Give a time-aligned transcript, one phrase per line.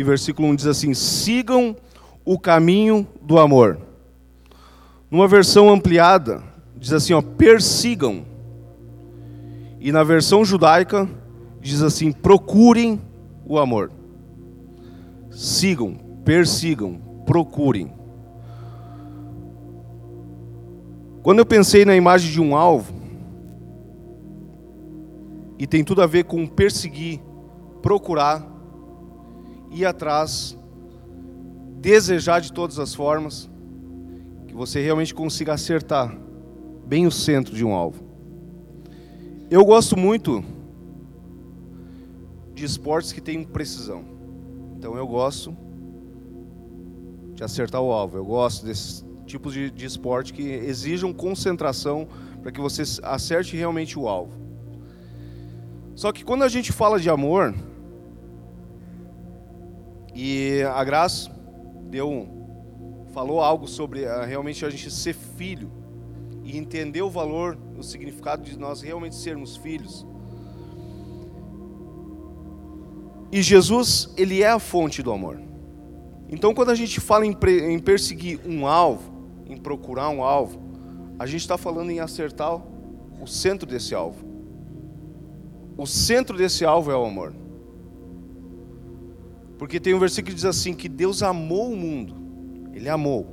[0.00, 1.76] e versículo 1 diz assim: Sigam
[2.24, 3.78] o caminho do amor.
[5.10, 6.42] Numa versão ampliada,
[6.74, 8.24] diz assim: ó, persigam.
[9.78, 11.06] E na versão judaica,
[11.60, 12.98] diz assim: procurem
[13.44, 13.92] o amor.
[15.30, 15.94] Sigam,
[16.24, 17.92] persigam, procurem.
[21.22, 22.94] Quando eu pensei na imagem de um alvo,
[25.58, 27.20] e tem tudo a ver com perseguir,
[27.82, 28.49] procurar,
[29.70, 30.56] ir atrás,
[31.80, 33.48] desejar de todas as formas,
[34.46, 36.16] que você realmente consiga acertar
[36.86, 38.02] bem o centro de um alvo.
[39.50, 40.44] Eu gosto muito
[42.54, 44.04] de esportes que têm precisão.
[44.76, 45.56] Então eu gosto
[47.34, 48.16] de acertar o alvo.
[48.16, 52.08] Eu gosto desses tipos de, de esporte que exijam concentração
[52.42, 54.32] para que você acerte realmente o alvo.
[55.94, 57.54] Só que quando a gente fala de amor,
[60.22, 61.30] e a Graça
[61.84, 62.28] deu,
[63.14, 65.72] falou algo sobre uh, realmente a gente ser filho
[66.44, 70.06] e entender o valor, o significado de nós realmente sermos filhos.
[73.32, 75.40] E Jesus, ele é a fonte do amor.
[76.28, 77.34] Então, quando a gente fala em,
[77.70, 79.10] em perseguir um alvo,
[79.46, 80.60] em procurar um alvo,
[81.18, 82.60] a gente está falando em acertar
[83.22, 84.22] o centro desse alvo.
[85.78, 87.39] O centro desse alvo é o amor.
[89.60, 92.14] Porque tem um versículo que diz assim: que Deus amou o mundo,
[92.72, 93.26] Ele amou,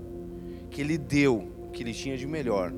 [0.69, 2.73] que Ele deu o que Ele tinha de melhor.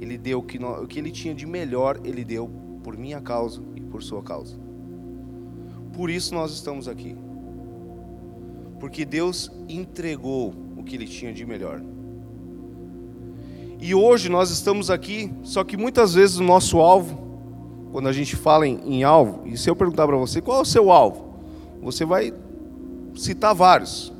[0.00, 2.50] Ele deu o que, o que Ele tinha de melhor, Ele deu
[2.82, 4.56] por minha causa e por sua causa.
[5.92, 7.14] Por isso nós estamos aqui.
[8.80, 11.82] Porque Deus entregou o que Ele tinha de melhor.
[13.78, 17.20] E hoje nós estamos aqui, só que muitas vezes o nosso alvo,
[17.92, 20.62] quando a gente fala em, em alvo, e se eu perguntar para você qual é
[20.62, 21.34] o seu alvo,
[21.82, 22.32] você vai
[23.14, 24.12] citar vários.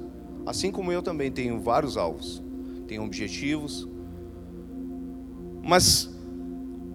[0.45, 2.43] Assim como eu também tenho vários alvos,
[2.87, 3.89] tenho objetivos.
[5.63, 6.11] Mas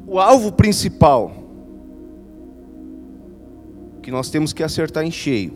[0.06, 1.32] o alvo principal
[4.02, 5.54] que nós temos que acertar em cheio,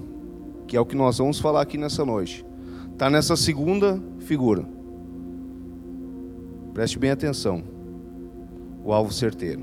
[0.68, 2.46] que é o que nós vamos falar aqui nessa noite,
[2.92, 4.66] está nessa segunda figura.
[6.74, 7.64] Preste bem atenção.
[8.84, 9.62] O alvo certeiro.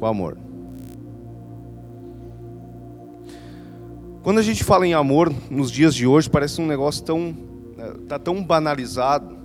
[0.00, 0.45] O amor.
[4.26, 7.32] Quando a gente fala em amor nos dias de hoje, parece um negócio tão
[7.76, 9.36] né, tá tão banalizado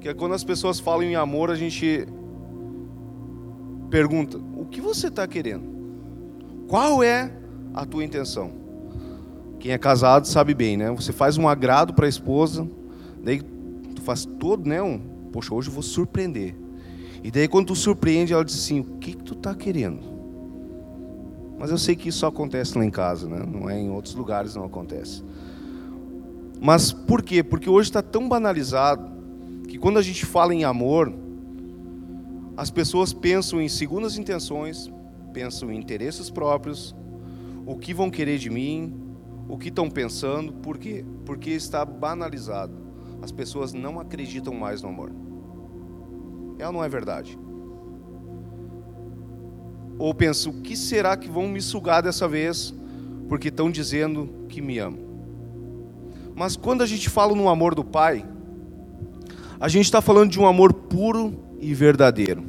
[0.00, 2.06] que quando as pessoas falam em amor, a gente
[3.90, 5.64] pergunta: o que você está querendo?
[6.68, 7.32] Qual é
[7.74, 8.52] a tua intenção?
[9.58, 10.92] Quem é casado sabe bem, né?
[10.92, 12.68] Você faz um agrado para a esposa,
[13.20, 13.42] daí
[13.96, 14.80] tu faz todo, né?
[14.80, 15.00] Um,
[15.32, 16.54] poxa, hoje eu vou surpreender.
[17.24, 20.17] E daí quando tu surpreende, ela diz assim: o que, que tu está querendo?
[21.58, 23.44] Mas eu sei que isso só acontece lá em casa, né?
[23.44, 25.24] não é em outros lugares não acontece.
[26.60, 27.42] Mas por quê?
[27.42, 29.10] Porque hoje está tão banalizado
[29.66, 31.12] que quando a gente fala em amor,
[32.56, 34.90] as pessoas pensam em segundas intenções,
[35.32, 36.94] pensam em interesses próprios,
[37.66, 38.92] o que vão querer de mim,
[39.48, 41.04] o que estão pensando, por quê?
[41.24, 42.74] Porque está banalizado.
[43.22, 45.12] As pessoas não acreditam mais no amor.
[46.64, 47.38] Ou não é verdade?
[49.98, 52.72] Ou penso, o que será que vão me sugar dessa vez,
[53.28, 55.00] porque estão dizendo que me amam?
[56.36, 58.24] Mas quando a gente fala no amor do Pai,
[59.58, 62.44] a gente está falando de um amor puro e verdadeiro.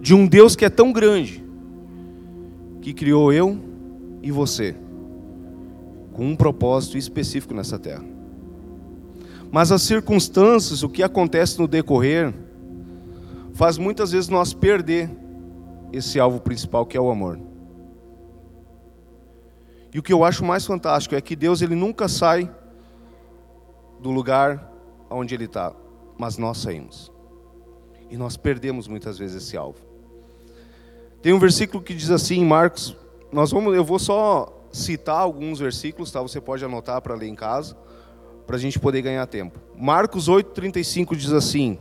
[0.00, 1.44] De um Deus que é tão grande,
[2.82, 3.56] que criou eu
[4.20, 4.74] e você,
[6.12, 8.04] com um propósito específico nessa terra.
[9.52, 12.34] Mas as circunstâncias, o que acontece no decorrer,
[13.52, 15.08] faz muitas vezes nós perder
[15.96, 17.38] esse alvo principal que é o amor.
[19.92, 22.50] E o que eu acho mais fantástico é que Deus ele nunca sai
[24.00, 24.72] do lugar
[25.08, 25.72] onde ele está,
[26.18, 27.12] mas nós saímos.
[28.10, 29.78] E nós perdemos muitas vezes esse alvo.
[31.22, 32.96] Tem um versículo que diz assim em Marcos,
[33.32, 36.20] nós vamos, eu vou só citar alguns versículos, tá?
[36.20, 37.76] Você pode anotar para ler em casa,
[38.46, 39.60] para a gente poder ganhar tempo.
[39.76, 41.78] Marcos 8:35 diz assim: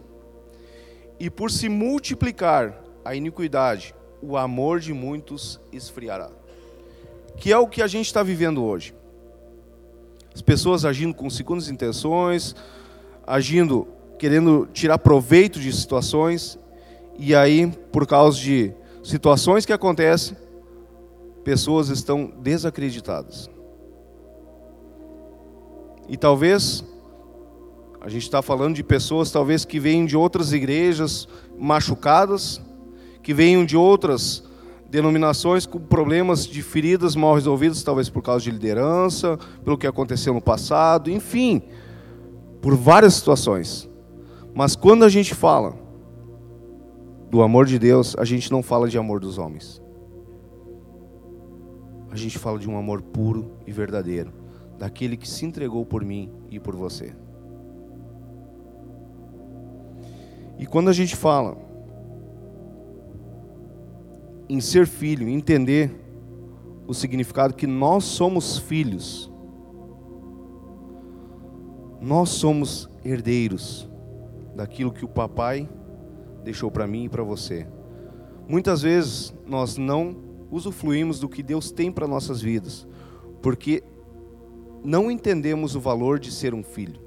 [1.20, 3.94] E por se multiplicar a iniquidade,
[4.24, 6.30] o amor de muitos esfriará.
[7.36, 8.96] Que é o que a gente está vivendo hoje.
[10.34, 12.56] As pessoas agindo com segundas intenções,
[13.28, 13.86] agindo,
[14.18, 16.58] querendo tirar proveito de situações,
[17.20, 18.74] e aí, por causa de
[19.04, 20.38] situações que acontecem,
[21.44, 23.50] pessoas estão desacreditadas.
[26.08, 26.84] E talvez,
[28.00, 31.28] a gente está falando de pessoas talvez que vêm de outras igrejas
[31.58, 32.62] machucadas,
[33.24, 34.44] que venham de outras
[34.92, 40.34] denominações com problemas de feridas mal resolvidas, talvez por causa de liderança, pelo que aconteceu
[40.34, 41.64] no passado, enfim,
[42.62, 43.90] por várias situações.
[44.54, 45.74] Mas quando a gente fala
[47.32, 49.82] do amor de Deus, a gente não fala de amor dos homens.
[52.12, 54.32] A gente fala de um amor puro e verdadeiro,
[54.78, 57.16] daquele que se entregou por mim e por você.
[60.60, 61.58] E quando a gente fala
[64.50, 65.92] em ser filho, entender
[66.88, 69.32] o significado que nós somos filhos,
[72.02, 73.90] nós somos herdeiros
[74.56, 75.70] daquilo que o papai
[76.44, 77.66] deixou para mim e para você.
[78.48, 80.18] Muitas vezes nós não
[80.52, 82.86] usufruímos do que Deus tem para nossas vidas,
[83.42, 83.82] porque
[84.84, 87.02] não entendemos o valor de ser um filho.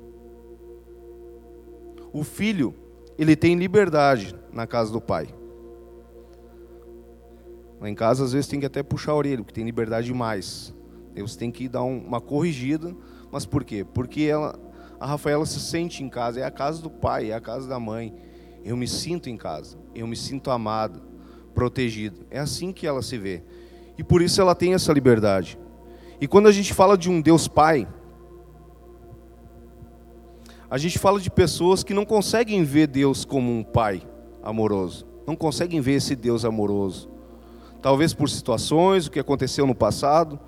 [2.12, 2.74] O filho,
[3.18, 5.28] ele tem liberdade na casa do pai.
[7.80, 10.74] Lá em casa, às vezes, tem que até puxar a orelha, porque tem liberdade demais.
[11.14, 12.94] Deus tem que dar uma corrigida.
[13.30, 13.84] Mas por quê?
[13.84, 14.58] Porque ela,
[15.00, 17.78] a Rafaela se sente em casa, é a casa do pai, é a casa da
[17.78, 18.14] mãe.
[18.64, 21.02] Eu me sinto em casa, eu me sinto amado,
[21.54, 22.26] protegido.
[22.30, 23.42] É assim que ela se vê.
[23.98, 25.58] E por isso ela tem essa liberdade.
[26.20, 27.86] E quando a gente fala de um Deus Pai,
[30.68, 34.02] a gente fala de pessoas que não conseguem ver Deus como um pai
[34.42, 37.08] amoroso, não conseguem ver esse Deus amoroso.
[37.86, 40.40] Talvez por situações, o que aconteceu no passado,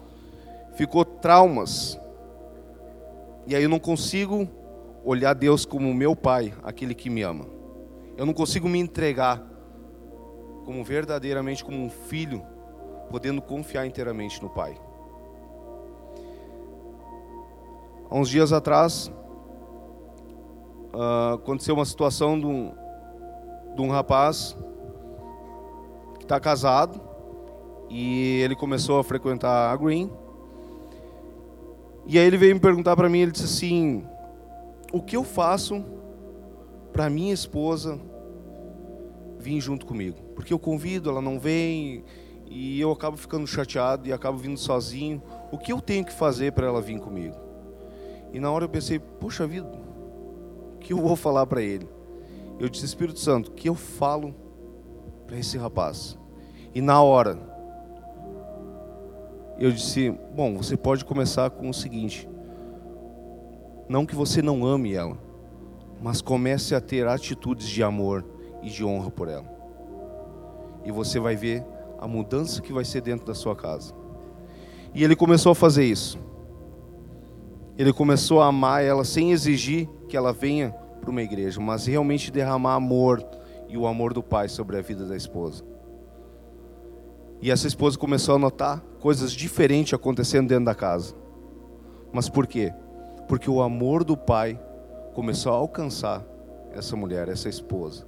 [0.74, 1.96] ficou traumas
[3.46, 4.48] e aí eu não consigo
[5.04, 7.46] olhar Deus como meu pai, aquele que me ama.
[8.16, 9.40] Eu não consigo me entregar
[10.64, 12.42] como verdadeiramente como um filho,
[13.08, 14.76] podendo confiar inteiramente no pai.
[18.10, 19.12] Há uns dias atrás,
[20.92, 22.74] uh, aconteceu uma situação de um,
[23.76, 24.58] de um rapaz
[26.18, 27.06] que está casado
[27.88, 30.10] e ele começou a frequentar a Green
[32.10, 34.02] e aí ele veio me perguntar para mim, ele disse assim:
[34.90, 35.84] "O que eu faço
[36.90, 38.00] para minha esposa
[39.38, 40.16] vir junto comigo?
[40.34, 42.02] Porque eu convido, ela não vem
[42.46, 45.22] e eu acabo ficando chateado e acabo vindo sozinho.
[45.52, 47.36] O que eu tenho que fazer para ela vir comigo?"
[48.32, 49.70] E na hora eu pensei: "Poxa vida,
[50.76, 51.86] o que eu vou falar para ele?"
[52.58, 54.34] Eu disse: "Espírito Santo, o que eu falo
[55.26, 56.16] para esse rapaz?"
[56.74, 57.38] E na hora
[59.58, 62.28] eu disse: Bom, você pode começar com o seguinte.
[63.88, 65.16] Não que você não ame ela,
[66.00, 68.24] mas comece a ter atitudes de amor
[68.62, 69.46] e de honra por ela.
[70.84, 71.64] E você vai ver
[71.98, 73.92] a mudança que vai ser dentro da sua casa.
[74.94, 76.18] E ele começou a fazer isso.
[77.76, 80.70] Ele começou a amar ela sem exigir que ela venha
[81.00, 83.24] para uma igreja, mas realmente derramar amor
[83.68, 85.64] e o amor do pai sobre a vida da esposa.
[87.40, 91.14] E essa esposa começou a notar coisas diferentes acontecendo dentro da casa.
[92.12, 92.72] Mas por quê?
[93.28, 94.58] Porque o amor do pai
[95.14, 96.24] começou a alcançar
[96.72, 98.06] essa mulher, essa esposa.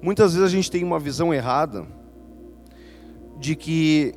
[0.00, 1.86] Muitas vezes a gente tem uma visão errada
[3.38, 4.14] de que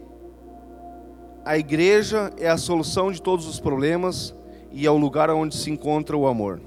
[1.43, 4.35] a igreja é a solução de todos os problemas
[4.71, 6.61] e é o lugar onde se encontra o amor.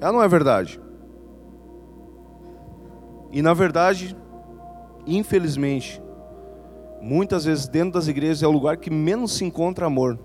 [0.00, 0.80] Ela não é verdade.
[3.30, 4.16] E na verdade,
[5.16, 6.02] infelizmente,
[7.00, 10.18] muitas vezes dentro das igrejas é o lugar que menos se encontra amor.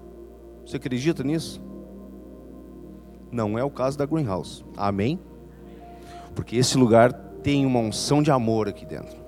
[0.66, 1.62] Você acredita nisso?
[3.32, 4.64] Não é o caso da Greenhouse.
[4.78, 5.20] Amém?
[6.36, 7.12] Porque esse lugar
[7.42, 9.24] tem uma unção de amor aqui dentro.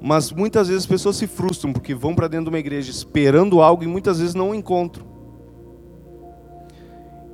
[0.00, 3.60] Mas muitas vezes as pessoas se frustram porque vão para dentro de uma igreja esperando
[3.60, 5.06] algo e muitas vezes não encontram.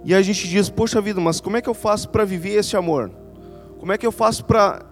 [0.05, 2.76] E a gente diz: Poxa vida, mas como é que eu faço para viver esse
[2.76, 3.11] amor?
[3.79, 4.85] Como é que eu faço para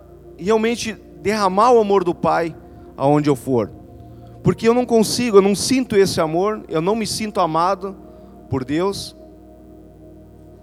[0.43, 2.55] realmente derramar o amor do Pai
[2.97, 3.71] aonde eu for.
[4.43, 7.97] Porque eu não consigo, eu não sinto esse amor, eu não me sinto amado
[8.51, 9.17] por Deus.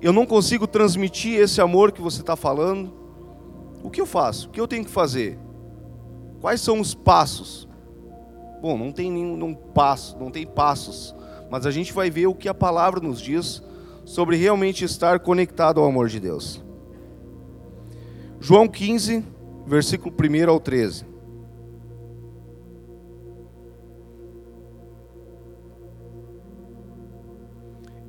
[0.02, 2.94] Eu não consigo transmitir esse amor que você está falando.
[3.84, 4.48] O que eu faço?
[4.48, 5.40] O que eu tenho que fazer?
[6.42, 7.68] Quais são os passos?
[8.62, 11.16] Bom, não tem nenhum passo, não tem passos,
[11.50, 13.64] mas a gente vai ver o que a palavra nos diz
[14.06, 16.62] sobre realmente estar conectado ao amor de Deus.
[18.40, 19.24] João 15,
[19.66, 21.06] versículo 1 ao 13.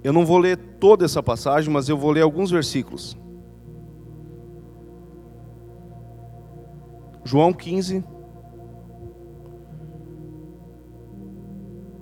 [0.02, 3.16] Eu não vou ler toda essa passagem, mas eu vou ler alguns versículos.
[7.22, 8.02] João 15,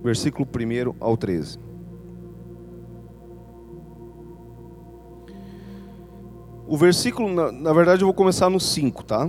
[0.02, 1.68] versículo 1 ao 13.
[6.69, 9.29] O versículo, na, na verdade, eu vou começar no 5, tá?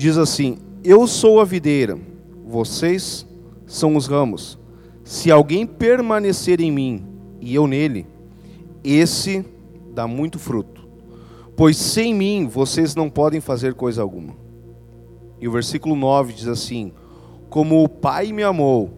[0.00, 1.98] diz assim: Eu sou a videira,
[2.46, 3.26] vocês
[3.66, 4.58] são os ramos.
[5.04, 7.04] Se alguém permanecer em mim
[7.38, 8.06] e eu nele,
[8.82, 9.44] esse
[9.92, 10.88] dá muito fruto.
[11.54, 14.34] Pois sem mim vocês não podem fazer coisa alguma.
[15.38, 16.92] E o versículo 9 diz assim:
[17.50, 18.90] Como o Pai me amou,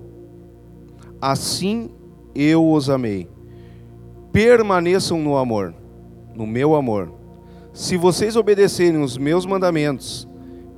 [1.21, 1.90] assim
[2.33, 3.28] eu os amei.
[4.31, 5.75] Permaneçam no amor,
[6.34, 7.12] no meu amor.
[7.72, 10.28] Se vocês obedecerem os meus mandamentos,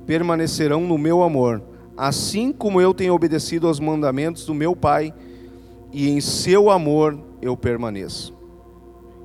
[0.05, 1.61] permanecerão no meu amor,
[1.97, 5.13] assim como eu tenho obedecido aos mandamentos do meu Pai,
[5.91, 8.33] e em seu amor eu permaneço.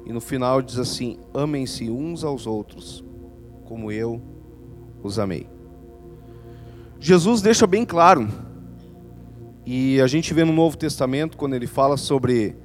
[0.07, 3.05] E no final diz assim: amem-se uns aos outros,
[3.65, 4.21] como eu
[5.03, 5.47] os amei.
[6.99, 8.29] Jesus deixa bem claro,
[9.65, 12.57] e a gente vê no Novo Testamento, quando ele fala sobre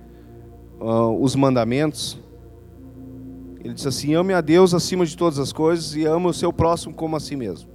[0.79, 2.19] uh, os mandamentos,
[3.65, 6.53] ele diz assim: ame a Deus acima de todas as coisas e ame o seu
[6.53, 7.67] próximo como a si mesmo.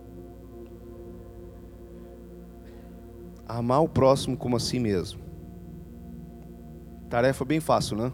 [3.44, 5.20] Amar o próximo como a si mesmo.
[7.09, 8.12] Tarefa bem fácil, né?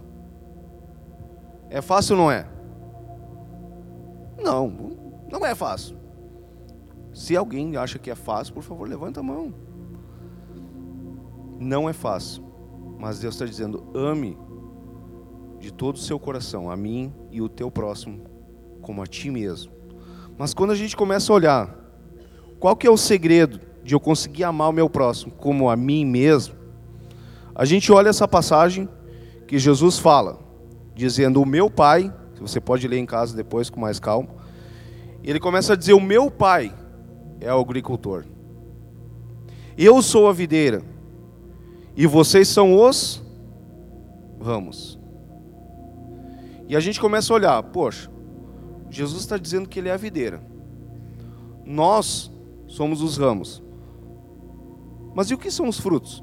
[1.68, 2.49] É fácil ou não é?
[4.42, 4.73] Não,
[5.30, 5.99] não é fácil.
[7.12, 9.52] Se alguém acha que é fácil, por favor, levanta a mão.
[11.61, 12.42] Não é fácil.
[12.99, 14.38] Mas Deus está dizendo: ame
[15.66, 18.20] de todo o seu coração a mim e o teu próximo
[18.80, 19.73] como a ti mesmo.
[20.38, 21.75] Mas quando a gente começa a olhar,
[22.61, 26.04] qual que é o segredo de eu conseguir amar o meu próximo como a mim
[26.04, 26.54] mesmo?
[27.52, 28.88] A gente olha essa passagem
[29.49, 30.38] que Jesus fala,
[30.94, 34.28] dizendo: O meu pai, você pode ler em casa depois com mais calma,
[35.25, 36.73] ele começa a dizer: O meu pai
[37.40, 38.25] é o agricultor,
[39.76, 40.80] eu sou a videira,
[41.96, 43.20] e vocês são os
[44.40, 45.06] ramos.
[46.68, 48.11] E a gente começa a olhar: Poxa,
[48.90, 50.44] Jesus está dizendo que ele é a videira,
[51.64, 52.30] nós
[52.66, 53.62] somos os ramos.
[55.14, 56.23] Mas e o que são os frutos?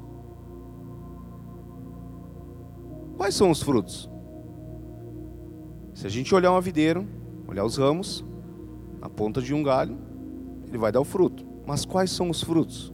[3.16, 4.10] Quais são os frutos?
[5.94, 7.04] Se a gente olhar uma videira,
[7.46, 8.24] olhar os ramos,
[9.00, 9.96] na ponta de um galho,
[10.66, 11.44] ele vai dar o fruto.
[11.66, 12.92] Mas quais são os frutos?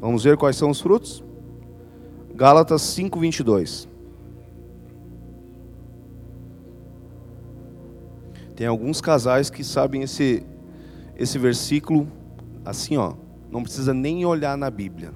[0.00, 1.22] Vamos ver quais são os frutos?
[2.34, 3.89] Gálatas 5:22.
[8.60, 10.42] Tem alguns casais que sabem esse
[11.16, 12.06] esse versículo
[12.62, 13.14] assim, ó,
[13.50, 15.12] não precisa nem olhar na Bíblia.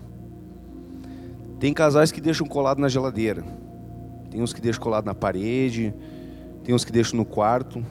[1.61, 3.45] Tem casais que deixam colado na geladeira.
[4.31, 5.93] Tem uns que deixam colado na parede.
[6.63, 7.85] Tem uns que deixam no quarto.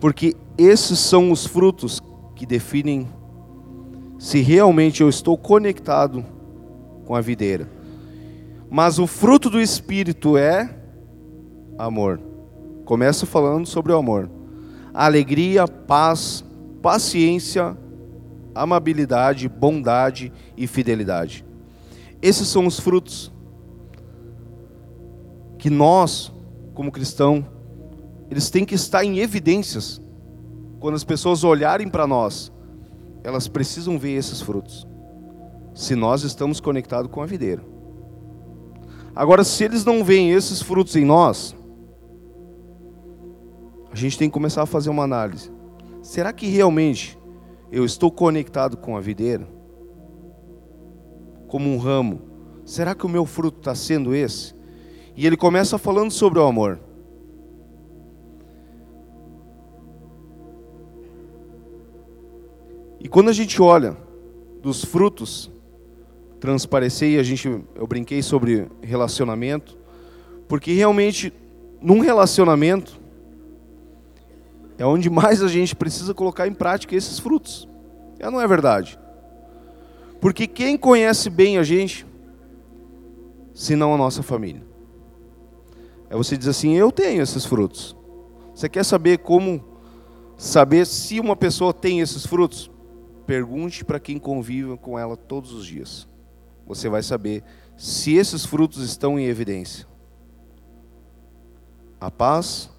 [0.00, 2.02] Porque esses são os frutos
[2.34, 3.06] que definem
[4.18, 6.24] se realmente eu estou conectado
[7.04, 7.70] com a videira.
[8.68, 10.76] Mas o fruto do Espírito é
[11.78, 12.25] amor.
[12.86, 14.30] Começa falando sobre o amor.
[14.94, 16.44] Alegria, paz,
[16.80, 17.76] paciência,
[18.54, 21.44] amabilidade, bondade e fidelidade.
[22.22, 23.32] Esses são os frutos
[25.58, 26.32] que nós,
[26.74, 27.44] como cristão,
[28.30, 30.00] eles têm que estar em evidências.
[30.78, 32.52] Quando as pessoas olharem para nós,
[33.24, 34.86] elas precisam ver esses frutos.
[35.74, 37.62] Se nós estamos conectados com a videira.
[39.12, 41.56] Agora, se eles não veem esses frutos em nós,
[43.96, 45.50] a gente tem que começar a fazer uma análise.
[46.02, 47.18] Será que realmente
[47.72, 49.48] eu estou conectado com a videira?
[51.48, 52.20] Como um ramo.
[52.62, 54.54] Será que o meu fruto está sendo esse?
[55.16, 56.78] E ele começa falando sobre o amor.
[63.00, 63.96] E quando a gente olha
[64.60, 65.50] dos frutos
[66.38, 69.78] transparecer, a gente, eu brinquei sobre relacionamento,
[70.46, 71.32] porque realmente
[71.80, 73.05] num relacionamento
[74.78, 77.68] é onde mais a gente precisa colocar em prática esses frutos.
[78.18, 78.98] É não é verdade?
[80.20, 82.06] Porque quem conhece bem a gente,
[83.54, 84.62] senão a nossa família?
[86.08, 87.96] É você diz assim: eu tenho esses frutos.
[88.54, 89.62] Você quer saber como
[90.36, 92.70] saber se uma pessoa tem esses frutos?
[93.26, 96.08] Pergunte para quem convive com ela todos os dias.
[96.66, 97.42] Você vai saber
[97.76, 99.86] se esses frutos estão em evidência.
[102.00, 102.70] A paz,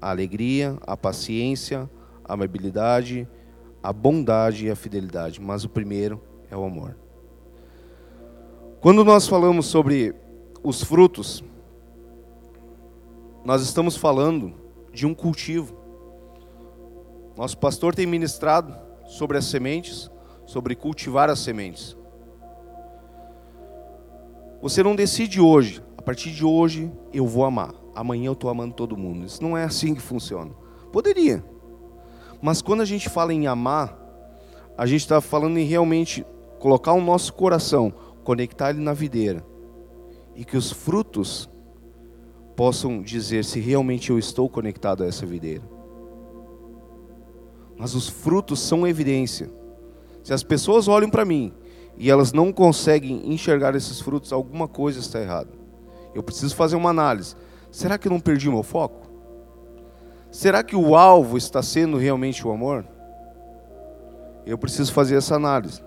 [0.00, 1.88] a alegria, a paciência,
[2.24, 3.28] a amabilidade,
[3.82, 6.96] a bondade e a fidelidade, mas o primeiro é o amor.
[8.80, 10.14] Quando nós falamos sobre
[10.62, 11.44] os frutos,
[13.44, 14.54] nós estamos falando
[14.92, 15.76] de um cultivo.
[17.36, 18.74] Nosso pastor tem ministrado
[19.06, 20.10] sobre as sementes,
[20.46, 21.96] sobre cultivar as sementes.
[24.60, 28.74] Você não decide hoje, a partir de hoje eu vou amar amanhã eu estou amando
[28.74, 29.26] todo mundo.
[29.26, 30.50] Isso não é assim que funciona.
[30.90, 31.44] Poderia,
[32.42, 33.98] Mas quando a gente fala em amar,
[34.76, 36.24] a gente está falando em realmente
[36.58, 37.92] colocar o nosso coração,
[38.24, 39.44] conectar ele na videira,
[40.34, 41.50] e que os frutos
[42.56, 45.62] possam dizer se realmente eu estou conectado a essa videira.
[47.76, 49.50] Mas os frutos são evidência.
[50.22, 51.52] Se as pessoas olham para mim
[51.98, 55.59] e elas não conseguem enxergar esses frutos, alguma coisa está errada.
[56.14, 57.34] Eu preciso fazer uma análise.
[57.70, 59.08] Será que eu não perdi o meu foco?
[60.30, 62.86] Será que o alvo está sendo realmente o amor?
[64.46, 65.82] Eu preciso fazer essa análise.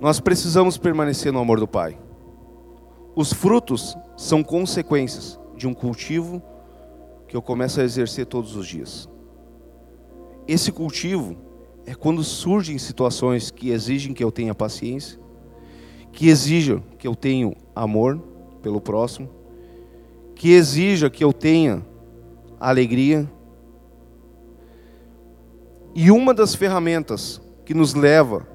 [0.00, 1.98] Nós precisamos permanecer no amor do Pai.
[3.16, 6.40] Os frutos são consequências de um cultivo
[7.26, 9.08] que eu começo a exercer todos os dias.
[10.46, 11.36] Esse cultivo
[11.84, 15.18] é quando surgem situações que exigem que eu tenha paciência,
[16.12, 18.18] que exijam que eu tenha amor
[18.62, 19.28] pelo próximo,
[20.34, 21.84] que exija que eu tenha
[22.60, 23.28] alegria.
[25.94, 28.46] E uma das ferramentas que nos leva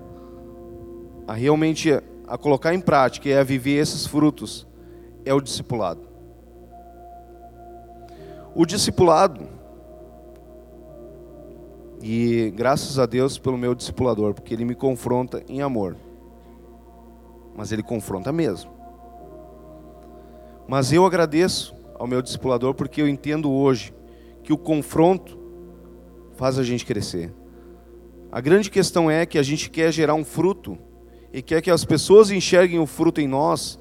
[1.27, 1.91] a realmente
[2.27, 4.67] a colocar em prática e a viver esses frutos
[5.25, 6.01] é o discipulado.
[8.55, 9.47] O discipulado,
[12.01, 15.95] e graças a Deus pelo meu discipulador, porque ele me confronta em amor,
[17.55, 18.71] mas ele confronta mesmo.
[20.67, 23.93] Mas eu agradeço ao meu discipulador porque eu entendo hoje
[24.43, 25.37] que o confronto
[26.35, 27.33] faz a gente crescer.
[28.31, 30.77] A grande questão é que a gente quer gerar um fruto
[31.31, 33.79] e quer que as pessoas enxerguem o fruto em nós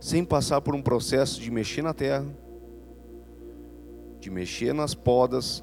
[0.00, 2.26] sem passar por um processo de mexer na terra,
[4.18, 5.62] de mexer nas podas,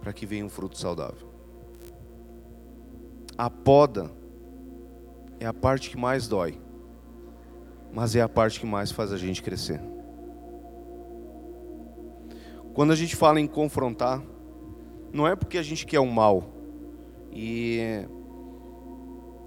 [0.00, 1.28] para que venha um fruto saudável.
[3.36, 4.10] A poda
[5.40, 6.58] é a parte que mais dói
[7.94, 9.80] mas é a parte que mais faz a gente crescer.
[12.74, 14.20] Quando a gente fala em confrontar,
[15.12, 16.44] não é porque a gente quer o mal.
[17.30, 18.04] E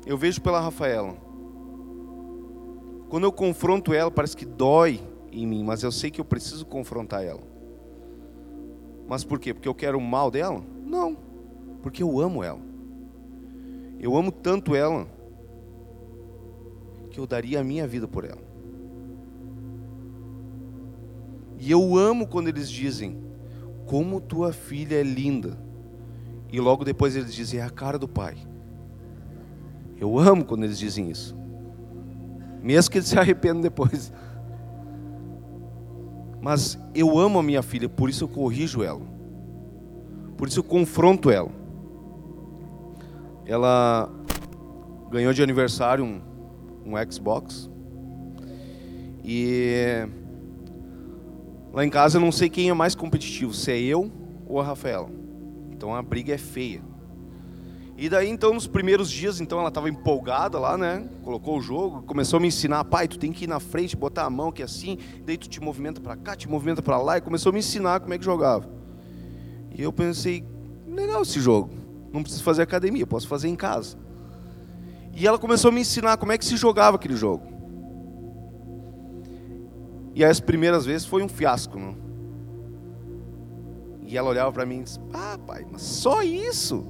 [0.06, 1.14] eu vejo pela Rafaela.
[3.10, 6.66] Quando eu confronto ela, parece que dói em mim, mas eu sei que eu preciso
[6.66, 7.44] confrontar ela.
[9.10, 9.54] Mas por quê?
[9.54, 10.64] Porque eu quero o mal dela?
[10.86, 11.18] Não.
[11.82, 12.62] Porque eu amo ela.
[14.00, 15.06] Eu amo tanto ela
[17.18, 18.44] que eu daria a minha vida por ela.
[21.58, 23.18] E eu amo quando eles dizem:
[23.88, 25.58] Como tua filha é linda.
[26.52, 28.38] E logo depois eles dizem: É a cara do pai.
[30.00, 31.36] Eu amo quando eles dizem isso.
[32.62, 34.14] Mesmo que eles se arrependam depois.
[36.40, 39.02] Mas eu amo a minha filha, por isso eu corrijo ela.
[40.38, 41.50] Por isso eu confronto ela.
[43.44, 44.08] Ela
[45.10, 46.37] ganhou de aniversário um
[46.88, 47.70] um Xbox.
[49.24, 50.08] E
[51.74, 54.12] lá em casa eu não sei quem é mais competitivo, se é eu
[54.48, 55.10] ou a Rafaela.
[55.72, 56.82] Então a briga é feia.
[57.98, 61.10] E daí então nos primeiros dias, então ela estava empolgada lá, né?
[61.24, 64.26] Colocou o jogo, começou a me ensinar, pai, tu tem que ir na frente, botar
[64.26, 67.18] a mão que é assim, daí tu te movimenta para cá, te movimenta para lá
[67.18, 68.70] e começou a me ensinar como é que jogava.
[69.76, 70.44] E eu pensei,
[70.88, 71.72] legal esse jogo.
[72.14, 73.98] Não preciso fazer academia, posso fazer em casa.
[75.20, 77.44] E ela começou a me ensinar como é que se jogava aquele jogo.
[80.14, 81.98] E as primeiras vezes foi um fiasco, não?
[84.06, 86.88] E ela olhava para mim e disse: Ah, pai, mas só isso?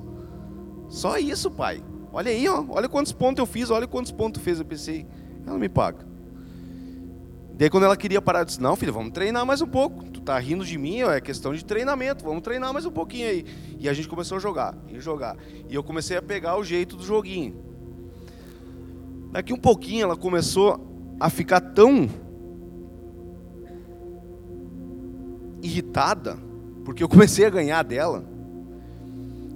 [0.90, 1.82] Só isso, pai.
[2.12, 4.60] Olha aí, ó, olha quantos pontos eu fiz, olha quantos pontos fez.
[4.60, 5.08] Eu pensei,
[5.46, 6.06] ela me paga.
[7.54, 10.04] Daí quando ela queria parar, eu disse: Não, filha, vamos treinar mais um pouco.
[10.04, 13.46] Tu tá rindo de mim, é questão de treinamento, vamos treinar mais um pouquinho aí.
[13.80, 15.38] E a gente começou a jogar, e jogar.
[15.70, 17.67] E eu comecei a pegar o jeito do joguinho.
[19.38, 22.10] Daqui um pouquinho ela começou a ficar tão
[25.62, 26.40] irritada,
[26.84, 28.26] porque eu comecei a ganhar dela,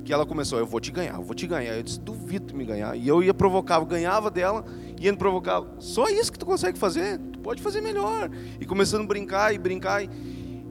[0.06, 1.76] que ela começou, eu vou te ganhar, eu vou te ganhar.
[1.76, 2.96] Eu disse, duvido me ganhar.
[2.96, 4.64] E eu ia provocar, ganhava dela,
[5.00, 5.64] ia provocar.
[5.80, 8.30] Só isso que tu consegue fazer, tu pode fazer melhor.
[8.60, 10.04] E começando a brincar e brincar.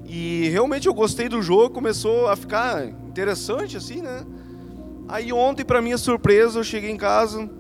[0.05, 4.25] E realmente eu gostei do jogo, começou a ficar interessante assim, né?
[5.09, 7.51] Aí ontem, para minha surpresa, eu cheguei em casa,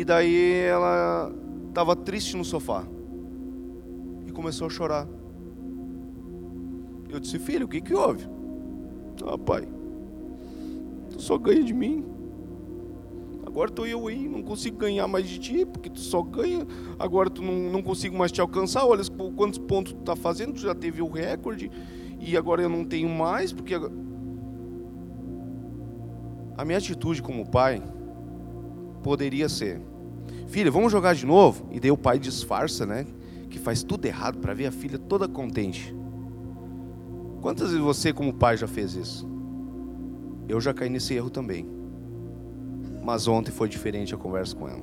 [0.00, 1.30] e daí ela
[1.68, 2.86] estava triste no sofá
[4.26, 5.06] e começou a chorar.
[7.10, 8.26] Eu disse, filho, o que que houve?
[9.26, 9.68] Ah, pai,
[11.10, 12.02] tu só ganha de mim.
[13.46, 16.66] Agora estou eu aí, não consigo ganhar mais de ti, porque tu só ganha.
[16.98, 18.86] Agora tu não, não consigo mais te alcançar.
[18.86, 19.02] Olha
[19.36, 21.70] quantos pontos tu tá fazendo, tu já teve o recorde.
[22.18, 23.74] E agora eu não tenho mais, porque.
[26.56, 27.82] A minha atitude como pai
[29.02, 29.89] poderia ser:
[30.50, 31.64] Filha, vamos jogar de novo?
[31.70, 33.06] E daí o pai disfarça, né?
[33.48, 35.94] Que faz tudo errado para ver a filha toda contente.
[37.40, 39.30] Quantas vezes você, como pai, já fez isso?
[40.48, 41.64] Eu já caí nesse erro também.
[43.00, 44.82] Mas ontem foi diferente a conversa com ela.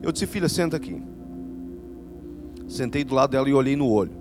[0.00, 1.02] Eu disse, filha, senta aqui.
[2.68, 4.12] Sentei do lado dela e olhei no olho.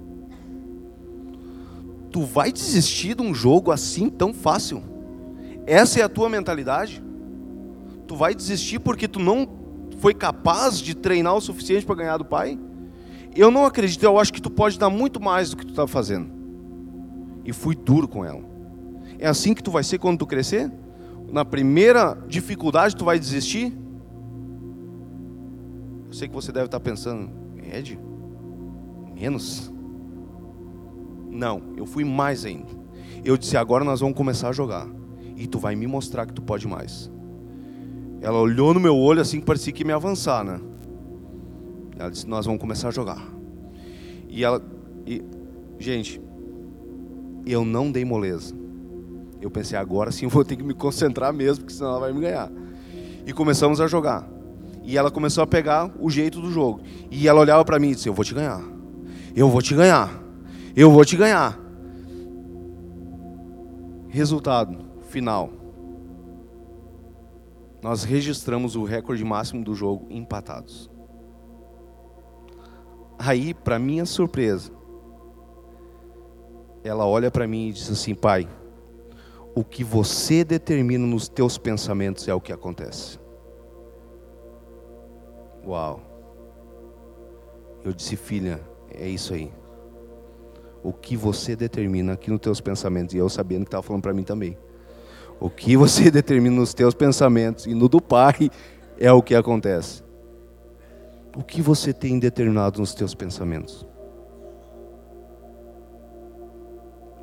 [2.09, 4.81] Tu vai desistir de um jogo assim tão fácil?
[5.67, 7.03] Essa é a tua mentalidade?
[8.07, 9.62] Tu vai desistir porque tu não
[10.03, 12.59] foi capaz de treinar o suficiente para ganhar do pai?
[13.33, 15.87] Eu não acredito, eu acho que tu pode dar muito mais do que tu está
[15.87, 16.29] fazendo.
[17.45, 18.43] E fui duro com ela.
[19.17, 20.69] É assim que tu vai ser quando tu crescer?
[21.31, 23.73] Na primeira dificuldade tu vai desistir?
[26.07, 27.31] Eu sei que você deve estar pensando,
[27.73, 27.97] Ed,
[29.15, 29.71] menos?
[31.31, 32.67] Não, eu fui mais ainda.
[33.23, 34.85] Eu disse, agora nós vamos começar a jogar.
[35.37, 37.09] E tu vai me mostrar que tu pode mais.
[38.23, 40.57] Ela olhou no meu olho assim que parecia que ia me avançar, né?
[41.99, 43.21] Ela disse: Nós vamos começar a jogar.
[44.29, 44.63] E ela.
[45.05, 45.21] E,
[45.77, 46.21] gente,
[47.45, 48.55] eu não dei moleza.
[49.41, 52.13] Eu pensei: agora sim eu vou ter que me concentrar mesmo, porque senão ela vai
[52.13, 52.49] me ganhar.
[53.27, 54.25] E começamos a jogar.
[54.83, 56.79] E ela começou a pegar o jeito do jogo.
[57.11, 58.61] E ela olhava para mim e disse: Eu vou te ganhar.
[59.35, 60.23] Eu vou te ganhar.
[60.73, 61.59] Eu vou te ganhar.
[64.07, 64.77] Resultado
[65.09, 65.62] final.
[67.83, 70.89] Nós registramos o recorde máximo do jogo empatados.
[73.19, 74.71] Aí, para minha surpresa,
[76.81, 78.47] ela olha para mim e diz assim: Pai,
[79.53, 83.19] o que você determina nos teus pensamentos é o que acontece.
[85.67, 85.99] Uau.
[87.83, 89.51] Eu disse, filha, é isso aí.
[90.81, 94.13] O que você determina aqui nos teus pensamentos, e eu sabendo que estava falando para
[94.13, 94.57] mim também.
[95.43, 98.49] O que você determina nos teus pensamentos e no do Pai
[98.97, 100.01] é o que acontece.
[101.35, 103.85] O que você tem determinado nos teus pensamentos?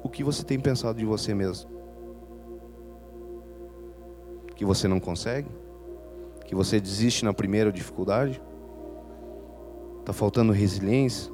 [0.05, 1.71] O que você tem pensado de você mesmo?
[4.55, 5.49] Que você não consegue?
[6.45, 8.43] Que você desiste na primeira dificuldade?
[10.01, 11.33] Está faltando resiliência?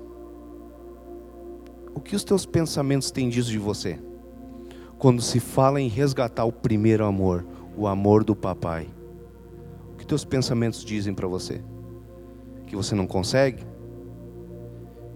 [1.93, 3.99] O que os teus pensamentos têm disso de você?
[4.99, 8.89] Quando se fala em resgatar o primeiro amor, o amor do papai,
[9.93, 11.63] o que teus pensamentos dizem para você?
[12.67, 13.65] que você não consegue,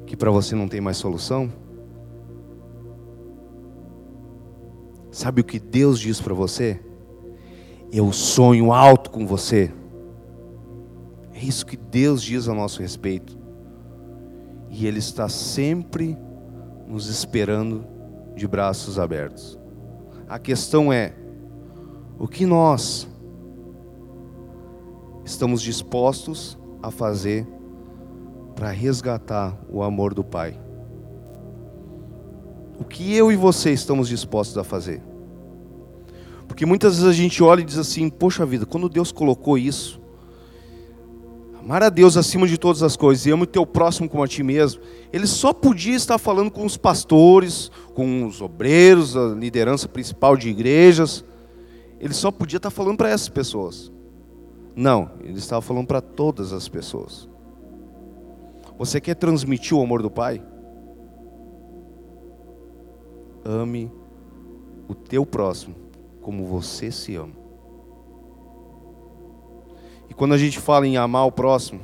[0.06, 1.52] que para você não tem mais solução?
[5.10, 6.80] Sabe o que Deus diz para você?
[7.92, 9.72] Eu sonho alto com você.
[11.34, 13.36] É isso que Deus diz a nosso respeito.
[14.70, 16.16] E Ele está sempre
[16.86, 17.84] nos esperando
[18.36, 19.59] de braços abertos.
[20.30, 21.12] A questão é:
[22.16, 23.08] o que nós
[25.24, 27.44] estamos dispostos a fazer
[28.54, 30.56] para resgatar o amor do Pai?
[32.78, 35.02] O que eu e você estamos dispostos a fazer?
[36.46, 40.00] Porque muitas vezes a gente olha e diz assim: Poxa vida, quando Deus colocou isso,
[41.58, 44.28] amar a Deus acima de todas as coisas e ame o teu próximo como a
[44.28, 44.80] ti mesmo,
[45.12, 47.68] ele só podia estar falando com os pastores,
[48.00, 51.22] com os obreiros, a liderança principal de igrejas,
[52.00, 53.92] ele só podia estar falando para essas pessoas.
[54.74, 57.28] Não, ele estava falando para todas as pessoas.
[58.78, 60.42] Você quer transmitir o amor do Pai?
[63.44, 63.92] Ame
[64.88, 65.74] o teu próximo
[66.22, 67.34] como você se ama.
[70.08, 71.80] E quando a gente fala em amar o próximo,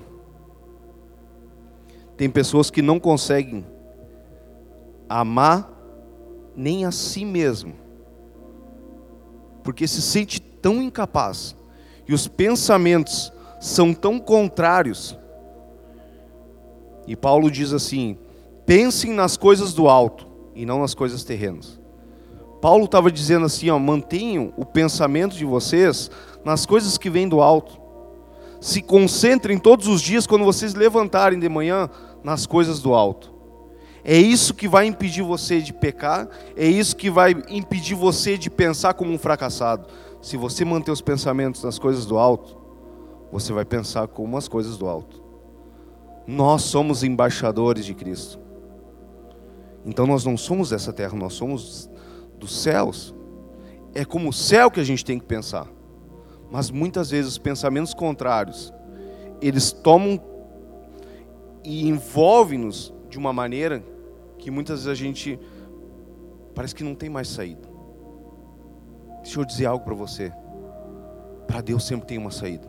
[2.17, 3.67] tem pessoas que não conseguem
[5.07, 5.76] amar
[6.57, 7.75] nem a si mesmo,
[9.63, 11.55] porque se sente tão incapaz
[12.09, 15.19] e os pensamentos são tão contrários.
[17.07, 18.17] E Paulo diz assim:
[18.65, 21.79] pensem nas coisas do alto e não nas coisas terrenas.
[22.61, 26.11] Paulo estava dizendo assim: ó, mantenham o pensamento de vocês
[26.45, 27.81] nas coisas que vêm do alto.
[28.61, 31.91] Se concentrem todos os dias, quando vocês levantarem de manhã,
[32.25, 33.36] nas coisas do alto.
[34.09, 38.49] É isso que vai impedir você de pecar, é isso que vai impedir você de
[38.49, 39.89] pensar como um fracassado.
[40.23, 42.57] Se você manter os pensamentos nas coisas do alto,
[43.33, 45.21] você vai pensar como as coisas do alto.
[46.25, 48.39] Nós somos embaixadores de Cristo.
[49.85, 51.91] Então nós não somos dessa terra, nós somos
[52.39, 53.13] dos céus.
[53.93, 55.67] É como o céu que a gente tem que pensar.
[56.49, 58.73] Mas muitas vezes os pensamentos contrários,
[59.43, 60.23] eles tomam
[61.65, 63.83] e envolvem-nos de uma maneira
[64.47, 65.41] que muitas vezes a gente
[66.55, 67.69] parece que não tem mais saída.
[69.21, 70.33] Deixa eu dizer algo para você.
[71.49, 72.69] Para Deus sempre tem uma saída.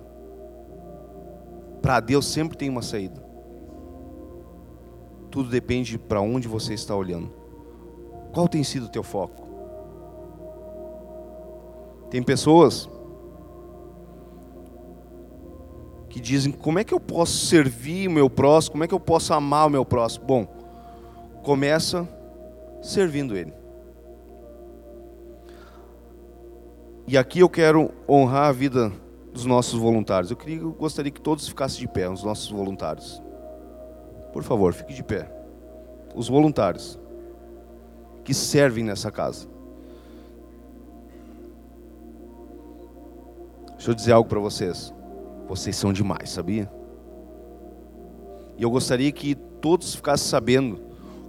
[1.79, 3.23] Para Deus sempre tem uma saída.
[5.29, 7.31] Tudo depende para onde você está olhando.
[8.33, 9.47] Qual tem sido o teu foco?
[12.09, 12.89] Tem pessoas
[16.09, 18.71] que dizem: como é que eu posso servir o meu próximo?
[18.71, 20.25] Como é que eu posso amar o meu próximo?
[20.25, 20.56] Bom,
[21.47, 22.05] começa
[22.81, 23.53] servindo ele.
[27.07, 28.91] E aqui eu quero honrar a vida
[29.31, 30.29] dos nossos voluntários.
[30.29, 33.23] Eu, queria, eu gostaria que todos ficassem de pé, os nossos voluntários.
[34.33, 35.31] Por favor, fique de pé.
[36.13, 36.99] Os voluntários
[38.25, 39.47] que servem nessa casa.
[43.75, 44.93] Deixa eu dizer algo para vocês.
[45.47, 46.69] Vocês são demais, sabia?
[48.57, 50.86] E eu gostaria que todos ficassem sabendo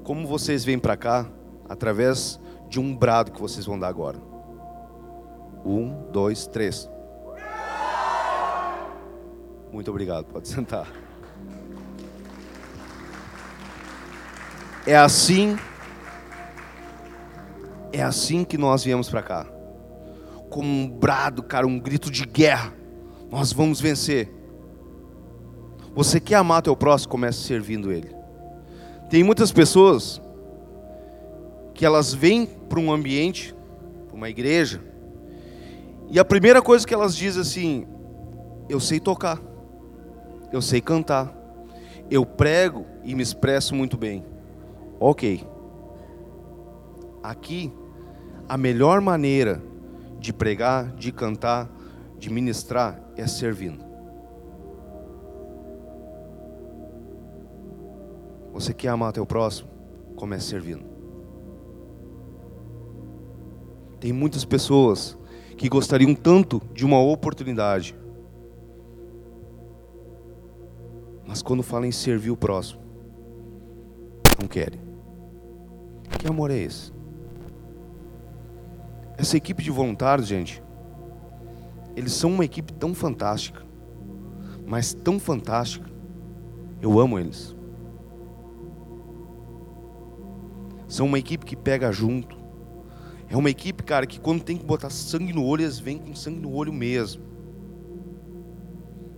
[0.09, 1.27] como vocês vêm para cá
[1.69, 4.19] através de um brado que vocês vão dar agora.
[5.63, 6.89] Um, dois, três.
[9.71, 10.91] Muito obrigado, pode sentar.
[14.87, 15.59] É assim,
[17.93, 19.47] é assim que nós viemos para cá.
[20.49, 22.73] Como um brado, cara, um grito de guerra.
[23.31, 24.33] Nós vamos vencer.
[25.95, 28.18] Você quer amar teu próximo, comece servindo ele.
[29.09, 30.21] Tem muitas pessoas
[31.75, 33.55] que elas vêm para um ambiente,
[34.07, 34.83] para uma igreja,
[36.11, 37.87] e a primeira coisa que elas dizem assim:
[38.69, 39.41] eu sei tocar,
[40.53, 41.35] eu sei cantar,
[42.11, 44.25] eu prego e me expresso muito bem.
[45.01, 45.47] Ok.
[47.23, 47.73] Aqui,
[48.49, 49.63] a melhor maneira
[50.19, 51.71] de pregar, de cantar,
[52.19, 53.88] de ministrar é servindo.
[58.59, 59.69] Você quer amar teu próximo?
[60.17, 60.85] Comece servindo.
[64.01, 65.17] Tem muitas pessoas
[65.57, 67.97] que gostariam tanto de uma oportunidade,
[71.25, 72.81] mas quando falam em servir o próximo,
[74.41, 74.81] não querem.
[76.19, 76.93] Que amor é esse?
[79.17, 80.61] Essa equipe de voluntários, gente,
[81.95, 83.65] eles são uma equipe tão fantástica,
[84.67, 85.89] mas tão fantástica.
[86.83, 87.57] Eu amo eles.
[90.89, 92.37] São uma equipe que pega junto.
[93.29, 96.15] É uma equipe, cara, que quando tem que botar sangue no olho, eles vêm com
[96.15, 97.23] sangue no olho mesmo.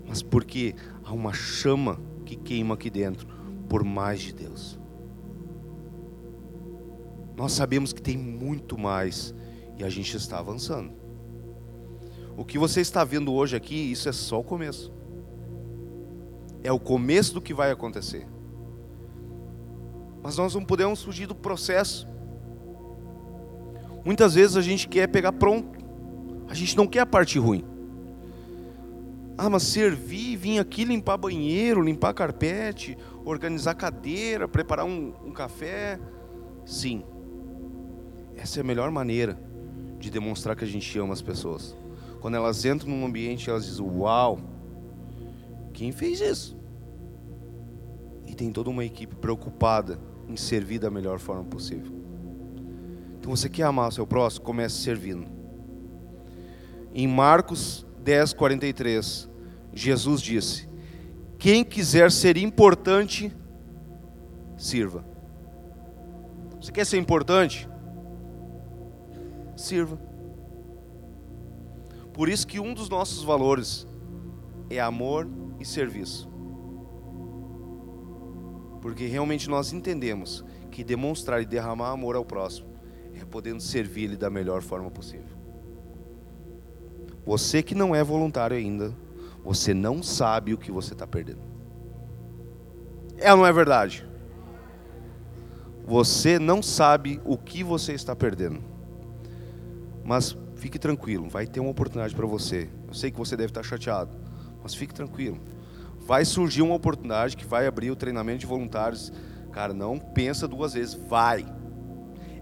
[0.07, 3.29] Mas porque há uma chama que queima aqui dentro
[3.69, 4.79] por mais de Deus.
[7.37, 9.33] Nós sabemos que tem muito mais
[9.79, 10.93] e a gente está avançando.
[12.37, 14.93] O que você está vendo hoje aqui, isso é só o começo.
[16.63, 18.27] É o começo do que vai acontecer.
[20.23, 22.07] Mas nós não podemos fugir do processo.
[24.05, 25.79] Muitas vezes a gente quer pegar pronto.
[26.49, 27.65] A gente não quer a parte ruim.
[29.39, 35.99] Ah, mas servir, vir aqui limpar banheiro, limpar carpete, organizar cadeira, preparar um, um café.
[36.67, 37.03] Sim.
[38.37, 39.41] Essa é a melhor maneira
[39.99, 41.77] de demonstrar que a gente ama as pessoas.
[42.21, 44.41] Quando elas entram num ambiente, elas dizem: Uau,
[45.73, 46.60] quem fez isso?
[48.31, 51.93] E tem toda uma equipe preocupada em servir da melhor forma possível.
[53.19, 54.45] Então você quer amar o seu próximo?
[54.45, 55.27] Comece servindo.
[56.95, 59.29] Em Marcos 10, 43,
[59.75, 60.69] Jesus disse:
[61.41, 63.37] Quem quiser ser importante,
[64.57, 65.05] sirva.
[66.61, 67.69] Você quer ser importante?
[69.57, 70.01] Sirva.
[72.13, 73.89] Por isso que um dos nossos valores
[74.71, 76.30] é amor e serviço.
[78.81, 82.69] Porque realmente nós entendemos que demonstrar e derramar amor ao próximo
[83.15, 85.39] é podendo servir ele da melhor forma possível.
[87.25, 88.95] Você que não é voluntário ainda,
[89.45, 91.43] você não sabe o que você está perdendo.
[93.19, 94.07] É ou não é verdade?
[95.85, 98.61] Você não sabe o que você está perdendo.
[100.03, 102.71] Mas fique tranquilo, vai ter uma oportunidade para você.
[102.89, 104.17] Eu sei que você deve estar chateado,
[104.63, 105.39] mas fique tranquilo
[106.01, 109.13] vai surgir uma oportunidade que vai abrir o treinamento de voluntários.
[109.53, 111.47] Cara, não pensa duas vezes, vai.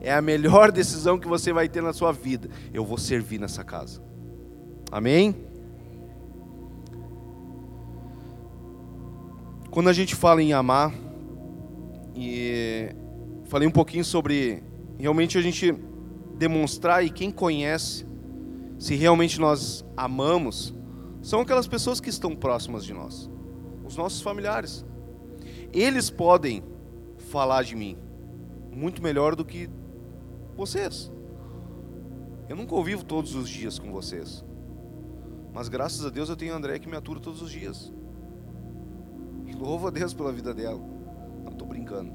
[0.01, 2.49] É a melhor decisão que você vai ter na sua vida.
[2.73, 4.03] Eu vou servir nessa casa.
[4.91, 5.35] Amém?
[9.71, 10.93] Quando a gente fala em amar,
[12.15, 12.89] e
[13.45, 14.63] falei um pouquinho sobre
[14.99, 15.73] realmente a gente
[16.37, 18.07] demonstrar e quem conhece
[18.79, 20.75] se realmente nós amamos,
[21.21, 23.31] são aquelas pessoas que estão próximas de nós
[23.89, 24.85] os nossos familiares.
[25.73, 26.63] Eles podem
[27.17, 27.99] falar de mim
[28.71, 29.69] muito melhor do que
[30.55, 31.11] vocês.
[32.49, 34.45] Eu não convivo todos os dias com vocês.
[35.53, 37.93] Mas graças a Deus eu tenho a André que me atura todos os dias.
[39.47, 40.81] E louvo a Deus pela vida dela.
[41.45, 42.13] Não estou brincando.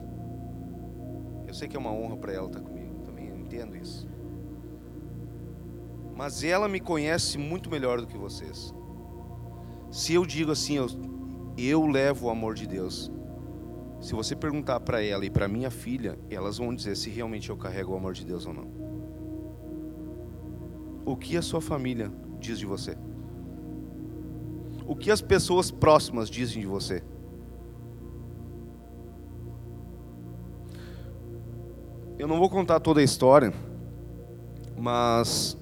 [1.48, 3.28] Eu sei que é uma honra para ela estar comigo também.
[3.28, 4.08] entendo isso.
[6.16, 8.74] Mas ela me conhece muito melhor do que vocês.
[9.92, 10.88] Se eu digo assim, eu,
[11.58, 13.12] eu levo o amor de Deus.
[14.02, 17.58] Se você perguntar para ela e para minha filha, elas vão dizer se realmente eu
[17.58, 18.68] carrego o amor de Deus ou não.
[21.06, 22.98] O que a sua família diz de você?
[24.86, 27.02] O que as pessoas próximas dizem de você?
[32.18, 33.54] Eu não vou contar toda a história,
[34.78, 35.58] mas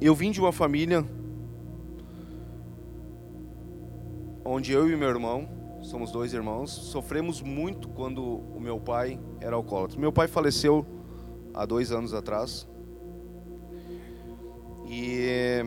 [0.00, 1.04] eu vim de uma família
[4.52, 5.48] onde eu e meu irmão,
[5.80, 9.98] somos dois irmãos, sofremos muito quando o meu pai era alcoólatra.
[9.98, 10.84] Meu pai faleceu
[11.54, 12.68] há dois anos atrás.
[14.86, 15.64] E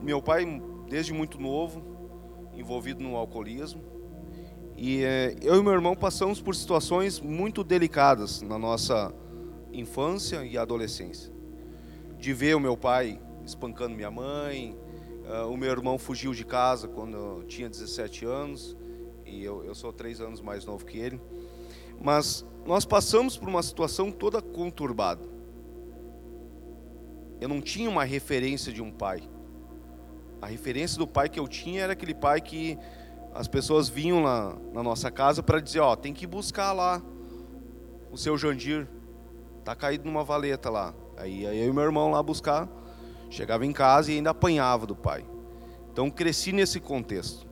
[0.00, 0.46] meu pai,
[0.88, 1.82] desde muito novo,
[2.54, 3.82] envolvido no alcoolismo.
[4.74, 9.12] E eh, eu e meu irmão passamos por situações muito delicadas na nossa
[9.74, 11.30] infância e adolescência.
[12.18, 14.74] De ver o meu pai espancando minha mãe,
[15.30, 18.76] uh, o meu irmão fugiu de casa quando eu tinha 17 anos,
[19.24, 21.20] e eu, eu sou três anos mais novo que ele.
[22.00, 25.22] Mas nós passamos por uma situação toda conturbada.
[27.40, 29.22] Eu não tinha uma referência de um pai.
[30.42, 32.78] A referência do pai que eu tinha era aquele pai que
[33.32, 37.00] as pessoas vinham lá na nossa casa para dizer, ó, tem que buscar lá
[38.10, 38.88] o seu Jandir,
[39.64, 40.94] tá caído numa valeta lá.
[41.16, 42.68] Aí, aí eu e meu irmão lá buscar,
[43.30, 45.24] chegava em casa e ainda apanhava do pai.
[45.92, 47.46] Então cresci nesse contexto.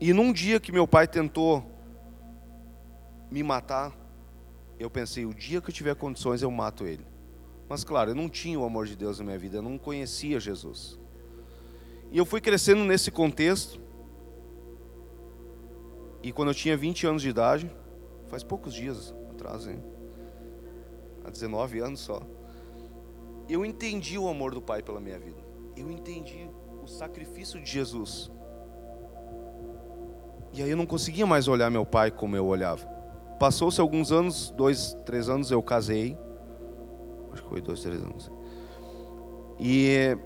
[0.00, 1.64] E num dia que meu pai tentou
[3.30, 3.96] me matar,
[4.78, 7.04] eu pensei, o dia que eu tiver condições eu mato ele.
[7.68, 10.38] Mas claro, eu não tinha o amor de Deus na minha vida, eu não conhecia
[10.38, 10.98] Jesus.
[12.12, 13.80] E eu fui crescendo nesse contexto.
[16.22, 17.70] E quando eu tinha 20 anos de idade,
[18.28, 19.82] faz poucos dias atrás, hein?
[21.24, 22.22] Há 19 anos só.
[23.48, 25.40] Eu entendi o amor do Pai pela minha vida.
[25.76, 26.48] Eu entendi
[26.82, 28.30] o sacrifício de Jesus.
[30.52, 32.86] E aí eu não conseguia mais olhar meu pai como eu olhava.
[33.38, 36.16] Passou-se alguns anos, dois, três anos, eu casei
[37.36, 38.30] acho que foi dois, três anos.
[39.60, 40.16] E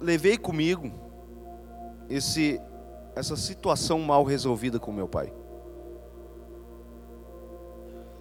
[0.00, 0.90] levei comigo
[2.08, 2.60] esse,
[3.14, 5.32] essa situação mal resolvida com meu pai.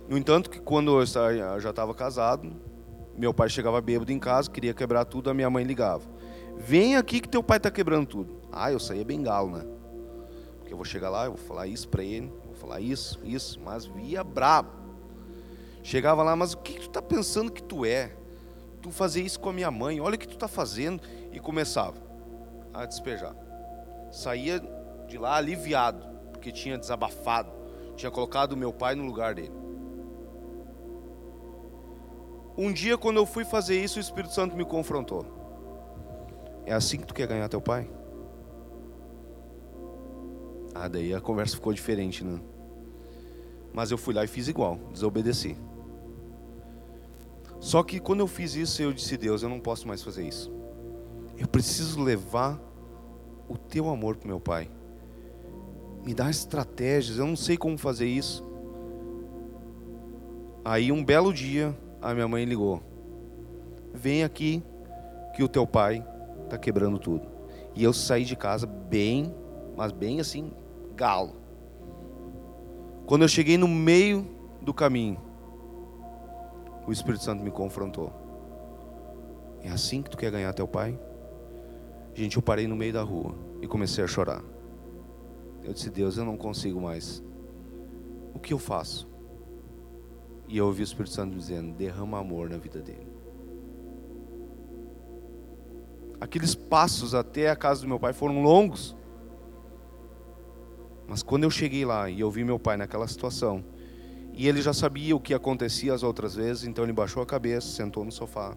[0.07, 2.55] No entanto, que quando eu já estava casado,
[3.17, 6.03] meu pai chegava bêbado em casa, queria quebrar tudo, a minha mãe ligava.
[6.57, 8.41] Vem aqui que teu pai está quebrando tudo.
[8.51, 9.65] Ah, eu saía bem galo, né?
[10.57, 13.59] Porque eu vou chegar lá, eu vou falar isso para ele, vou falar isso, isso,
[13.59, 14.71] mas via brabo.
[15.83, 18.11] Chegava lá, mas o que, tu está pensando que tu é?
[18.81, 21.01] Tu fazer isso com a minha mãe, olha o que tu está fazendo.
[21.31, 21.97] E começava
[22.73, 23.35] a despejar.
[24.11, 24.59] Saía
[25.07, 27.51] de lá aliviado, porque tinha desabafado,
[27.95, 29.64] tinha colocado meu pai no lugar dele.
[32.57, 35.25] Um dia, quando eu fui fazer isso, o Espírito Santo me confrontou.
[36.65, 37.89] É assim que tu quer ganhar teu pai?
[40.73, 42.39] Ah, daí a conversa ficou diferente, né?
[43.73, 45.57] Mas eu fui lá e fiz igual, desobedeci.
[47.59, 50.51] Só que quando eu fiz isso, eu disse: Deus, eu não posso mais fazer isso.
[51.37, 52.59] Eu preciso levar
[53.49, 54.69] o teu amor para meu pai.
[56.03, 58.43] Me dá estratégias, eu não sei como fazer isso.
[60.63, 62.81] Aí um belo dia, a minha mãe ligou:
[63.93, 64.63] Vem aqui
[65.33, 66.05] que o teu pai
[66.43, 67.27] está quebrando tudo.
[67.73, 69.33] E eu saí de casa bem,
[69.75, 70.51] mas bem assim,
[70.95, 71.35] galo.
[73.07, 74.27] Quando eu cheguei no meio
[74.61, 75.19] do caminho,
[76.87, 78.13] o Espírito Santo me confrontou.
[79.63, 80.97] É assim que tu quer ganhar teu pai?
[82.13, 84.43] Gente, eu parei no meio da rua e comecei a chorar.
[85.63, 87.23] Eu disse, Deus, eu não consigo mais.
[88.33, 89.14] O que eu faço?
[90.47, 93.07] E eu ouvi o Espírito Santo dizendo: derrama amor na vida dele.
[96.19, 98.95] Aqueles passos até a casa do meu pai foram longos.
[101.07, 103.63] Mas quando eu cheguei lá e eu vi meu pai naquela situação,
[104.33, 107.67] e ele já sabia o que acontecia as outras vezes, então ele baixou a cabeça,
[107.67, 108.55] sentou no sofá.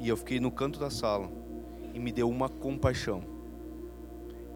[0.00, 1.30] E eu fiquei no canto da sala
[1.92, 3.22] e me deu uma compaixão.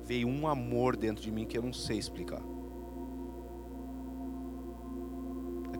[0.05, 2.43] Veio um amor dentro de mim que eu não sei explicar.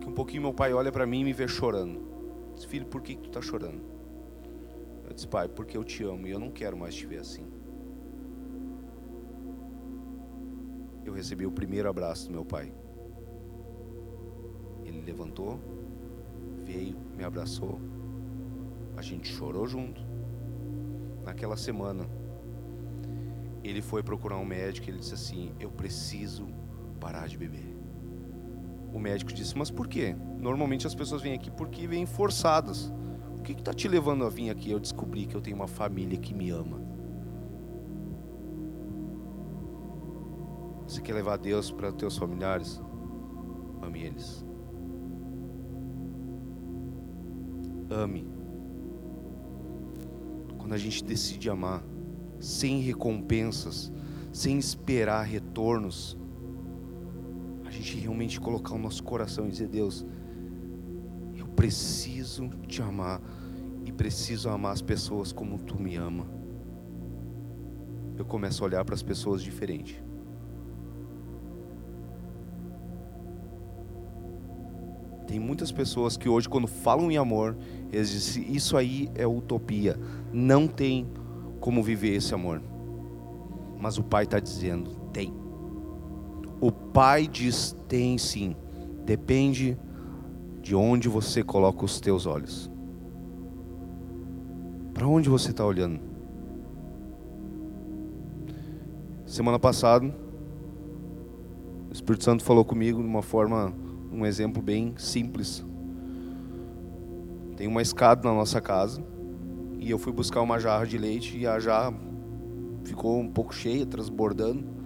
[0.09, 2.01] Um pouquinho meu pai olha para mim e me vê chorando.
[2.55, 3.81] Diz, filho, por que, que tu está chorando?
[5.07, 7.45] Eu disse, pai, porque eu te amo e eu não quero mais te ver assim.
[11.05, 12.73] Eu recebi o primeiro abraço do meu pai.
[14.83, 15.59] Ele levantou,
[16.63, 17.79] veio, me abraçou.
[18.97, 20.01] A gente chorou junto.
[21.23, 22.09] Naquela semana,
[23.63, 26.47] ele foi procurar um médico e ele disse assim: Eu preciso
[26.99, 27.78] parar de beber.
[28.93, 30.15] O médico disse: Mas por quê?
[30.37, 32.91] Normalmente as pessoas vêm aqui porque vêm forçadas.
[33.37, 34.69] O que está te levando a vir aqui?
[34.71, 36.81] Eu descobri que eu tenho uma família que me ama.
[40.87, 42.81] Você quer levar Deus para teus familiares?
[43.81, 44.45] Ame eles.
[47.89, 48.27] Ame.
[50.57, 51.83] Quando a gente decide amar,
[52.39, 53.91] sem recompensas,
[54.31, 56.17] sem esperar retornos,
[57.79, 60.05] gente realmente colocar o nosso coração e dizer: Deus,
[61.35, 63.21] eu preciso te amar
[63.85, 66.27] e preciso amar as pessoas como tu me ama.
[68.17, 70.03] Eu começo a olhar para as pessoas diferente.
[75.25, 77.55] Tem muitas pessoas que hoje, quando falam em amor,
[77.91, 79.97] eles dizem: Isso aí é utopia.
[80.33, 81.07] Não tem
[81.59, 82.61] como viver esse amor.
[83.79, 85.38] Mas o Pai está dizendo: Tem.
[86.61, 88.55] O Pai diz: Tem sim.
[89.05, 89.77] Depende
[90.61, 92.69] de onde você coloca os teus olhos.
[94.93, 95.99] Para onde você está olhando?
[99.25, 100.05] Semana passada,
[101.89, 103.73] o Espírito Santo falou comigo de uma forma
[104.11, 105.65] um exemplo bem simples.
[107.55, 109.03] Tem uma escada na nossa casa
[109.77, 111.93] e eu fui buscar uma jarra de leite e a jarra
[112.83, 114.78] ficou um pouco cheia, transbordando.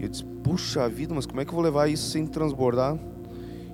[0.00, 2.98] E eu disse: Puxa vida, mas como é que eu vou levar isso sem transbordar?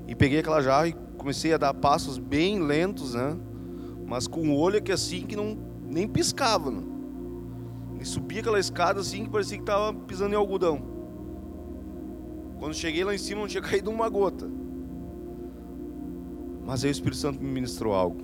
[0.08, 3.36] E peguei aquela jarra e comecei a dar passos bem lentos, né?
[4.04, 6.70] Mas com o olho aqui assim que não nem piscava.
[6.70, 6.82] Né?
[8.00, 10.82] E subi aquela escada assim que parecia que estava pisando em algodão.
[12.58, 14.50] Quando cheguei lá em cima não tinha caído uma gota.
[16.64, 18.20] Mas aí o Espírito Santo me ministrou algo.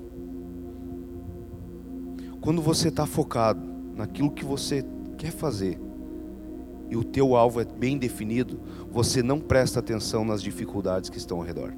[2.41, 3.61] Quando você está focado
[3.95, 4.85] naquilo que você
[5.17, 5.79] quer fazer
[6.93, 11.39] e o teu alvo é bem definido, você não presta atenção nas dificuldades que estão
[11.39, 11.73] ao redor.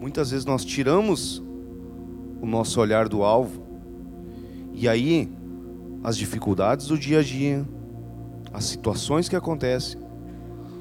[0.00, 1.40] Muitas vezes nós tiramos
[2.42, 3.62] o nosso olhar do alvo
[4.72, 5.30] e aí
[6.02, 7.64] as dificuldades do dia a dia,
[8.52, 10.00] as situações que acontecem,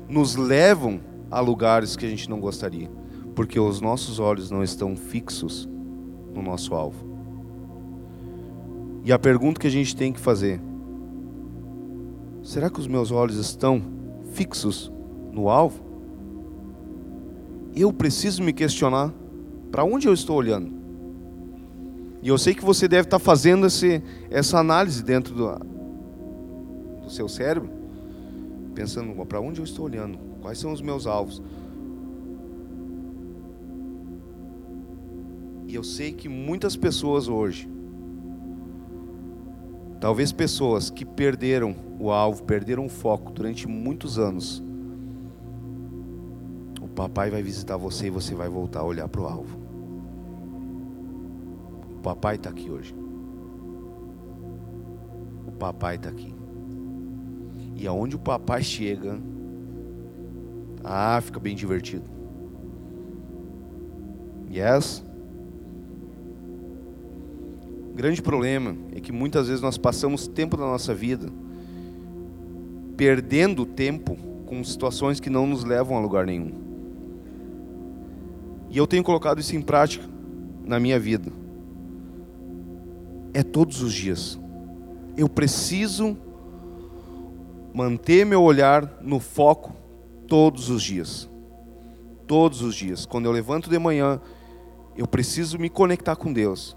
[0.09, 0.99] nos levam
[1.29, 2.89] a lugares que a gente não gostaria
[3.35, 5.69] porque os nossos olhos não estão fixos
[6.33, 7.05] no nosso alvo.
[9.05, 10.59] E a pergunta que a gente tem que fazer:
[12.47, 13.81] será que os meus olhos estão
[14.31, 14.89] fixos
[15.33, 15.83] no alvo?
[17.75, 19.13] Eu preciso me questionar
[19.69, 20.71] para onde eu estou olhando.
[22.21, 25.59] E eu sei que você deve estar fazendo esse, essa análise dentro do,
[27.03, 27.69] do seu cérebro,
[28.73, 31.43] pensando para onde eu estou olhando, quais são os meus alvos.
[35.67, 37.69] E eu sei que muitas pessoas hoje,
[39.99, 44.63] talvez pessoas que perderam o alvo, perderam o foco durante muitos anos,
[46.81, 49.57] o papai vai visitar você e você vai voltar a olhar para o alvo.
[51.97, 52.95] O papai está aqui hoje.
[55.47, 56.33] O papai está aqui.
[57.75, 59.19] E aonde o papai chega,
[60.83, 62.05] ah, fica bem divertido.
[64.49, 65.03] Yes?
[67.97, 71.31] grande problema é que muitas vezes nós passamos tempo da nossa vida
[72.97, 74.17] perdendo tempo
[74.47, 76.51] com situações que não nos levam a lugar nenhum.
[78.69, 80.05] E eu tenho colocado isso em prática
[80.65, 81.31] na minha vida.
[83.33, 84.39] É todos os dias.
[85.15, 86.17] Eu preciso
[87.73, 89.75] manter meu olhar no foco
[90.27, 91.29] todos os dias.
[92.25, 93.05] Todos os dias.
[93.05, 94.19] Quando eu levanto de manhã,
[94.97, 96.75] eu preciso me conectar com Deus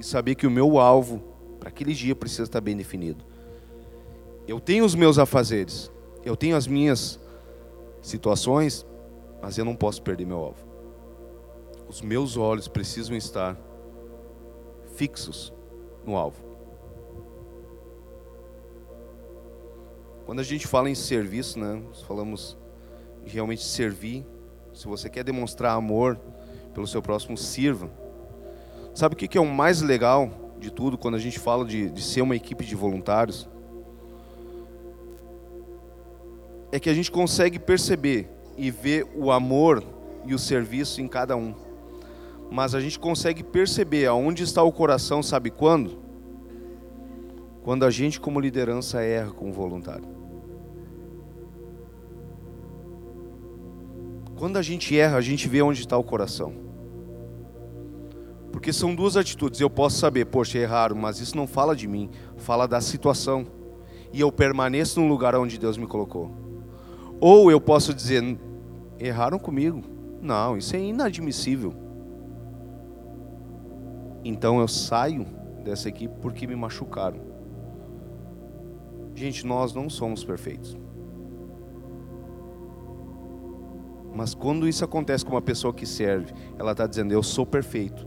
[0.00, 1.22] e saber que o meu alvo
[1.60, 3.24] para aquele dia precisa estar bem definido.
[4.48, 5.92] Eu tenho os meus afazeres,
[6.24, 7.20] eu tenho as minhas
[8.00, 8.86] situações,
[9.42, 10.66] mas eu não posso perder meu alvo.
[11.86, 13.58] Os meus olhos precisam estar
[14.96, 15.52] fixos
[16.02, 16.42] no alvo.
[20.24, 22.56] Quando a gente fala em serviço, né, nós falamos
[23.26, 24.26] de realmente servir.
[24.72, 26.18] Se você quer demonstrar amor
[26.72, 27.90] pelo seu próximo, sirva.
[28.94, 32.02] Sabe o que é o mais legal de tudo quando a gente fala de, de
[32.02, 33.46] ser uma equipe de voluntários?
[36.70, 39.82] É que a gente consegue perceber e ver o amor
[40.24, 41.54] e o serviço em cada um.
[42.50, 45.98] Mas a gente consegue perceber aonde está o coração, sabe quando?
[47.62, 50.08] Quando a gente, como liderança, erra com o voluntário.
[54.38, 56.54] Quando a gente erra, a gente vê onde está o coração.
[58.52, 59.60] Porque são duas atitudes.
[59.60, 63.46] Eu posso saber, poxa, erraram, mas isso não fala de mim, fala da situação.
[64.12, 66.47] E eu permaneço no lugar onde Deus me colocou.
[67.20, 68.38] Ou eu posso dizer,
[68.98, 69.82] erraram comigo.
[70.20, 71.74] Não, isso é inadmissível.
[74.24, 75.26] Então eu saio
[75.64, 77.20] dessa equipe porque me machucaram.
[79.14, 80.76] Gente, nós não somos perfeitos.
[84.14, 88.06] Mas quando isso acontece com uma pessoa que serve, ela está dizendo: Eu sou perfeito.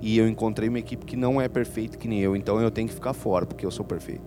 [0.00, 2.88] E eu encontrei uma equipe que não é perfeita que nem eu, então eu tenho
[2.88, 4.24] que ficar fora, porque eu sou perfeito.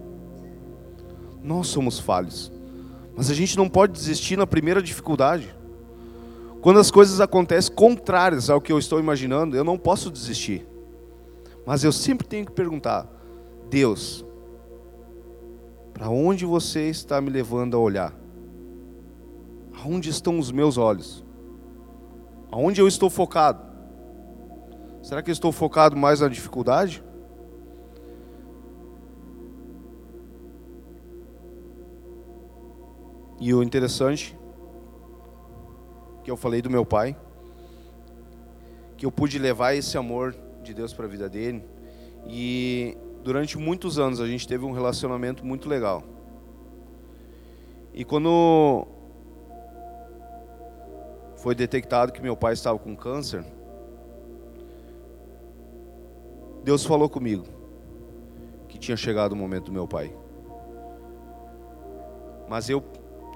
[1.44, 2.50] Nós somos falhos.
[3.16, 5.56] Mas a gente não pode desistir na primeira dificuldade.
[6.62, 10.68] Quando as coisas acontecem contrárias ao que eu estou imaginando, eu não posso desistir.
[11.66, 13.08] Mas eu sempre tenho que perguntar:
[13.70, 14.26] Deus,
[15.94, 18.14] para onde você está me levando a olhar?
[19.82, 21.24] Aonde estão os meus olhos?
[22.52, 23.62] Aonde eu estou focado?
[25.02, 27.04] Será que eu estou focado mais na dificuldade?
[33.46, 34.36] E o interessante
[36.24, 37.16] que eu falei do meu pai,
[38.98, 41.64] que eu pude levar esse amor de Deus para a vida dele.
[42.26, 46.04] E durante muitos anos a gente teve um relacionamento muito legal.
[47.94, 48.88] E quando
[51.36, 53.46] foi detectado que meu pai estava com câncer,
[56.64, 57.46] Deus falou comigo
[58.68, 60.12] que tinha chegado o momento do meu pai.
[62.50, 62.84] Mas eu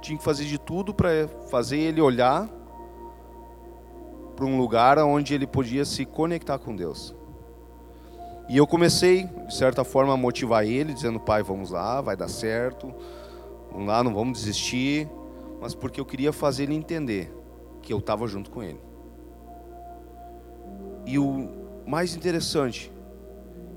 [0.02, 2.50] tinha que fazer de tudo para fazer ele olhar
[4.36, 7.14] para um lugar onde ele podia se conectar com Deus.
[8.47, 12.30] E eu comecei, de certa forma, a motivar ele, dizendo: pai, vamos lá, vai dar
[12.30, 12.93] certo,
[13.72, 15.08] vamos lá, não vamos desistir.
[15.62, 17.32] Mas porque eu queria fazer ele entender
[17.82, 18.80] que eu estava junto com ele.
[21.06, 21.50] E o
[21.86, 22.91] mais interessante,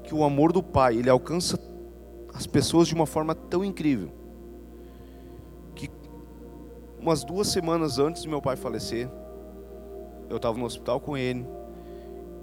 [0.04, 1.58] que o amor do pai, ele alcança
[2.32, 4.21] as pessoas de uma forma tão incrível.
[7.02, 9.10] Umas duas semanas antes de meu pai falecer,
[10.30, 11.44] eu estava no hospital com ele,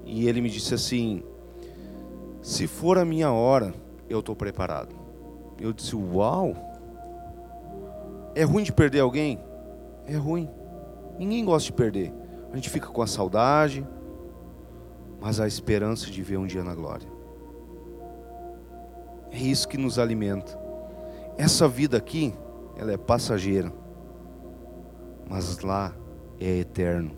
[0.05, 1.23] e ele me disse assim:
[2.41, 3.73] se for a minha hora,
[4.09, 4.95] eu estou preparado.
[5.59, 6.55] Eu disse: Uau!
[8.33, 9.39] É ruim de perder alguém?
[10.05, 10.49] É ruim.
[11.17, 12.13] Ninguém gosta de perder.
[12.51, 13.85] A gente fica com a saudade,
[15.19, 17.07] mas a esperança de ver um dia na glória.
[19.31, 20.57] É isso que nos alimenta.
[21.37, 22.33] Essa vida aqui,
[22.77, 23.71] ela é passageira,
[25.29, 25.93] mas lá
[26.39, 27.11] é eterno.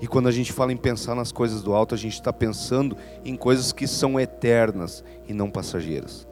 [0.00, 2.96] E quando a gente fala em pensar nas coisas do alto, a gente está pensando
[3.24, 6.26] em coisas que são eternas e não passageiras.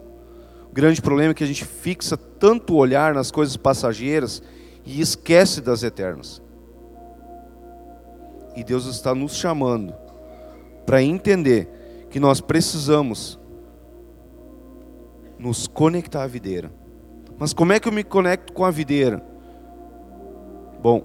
[0.68, 4.42] O grande problema é que a gente fixa tanto o olhar nas coisas passageiras
[4.84, 6.42] e esquece das eternas.
[8.56, 9.94] E Deus está nos chamando
[10.84, 13.38] para entender que nós precisamos
[15.38, 16.72] nos conectar à videira.
[17.38, 19.29] Mas como é que eu me conecto com a videira?
[20.82, 21.04] Bom,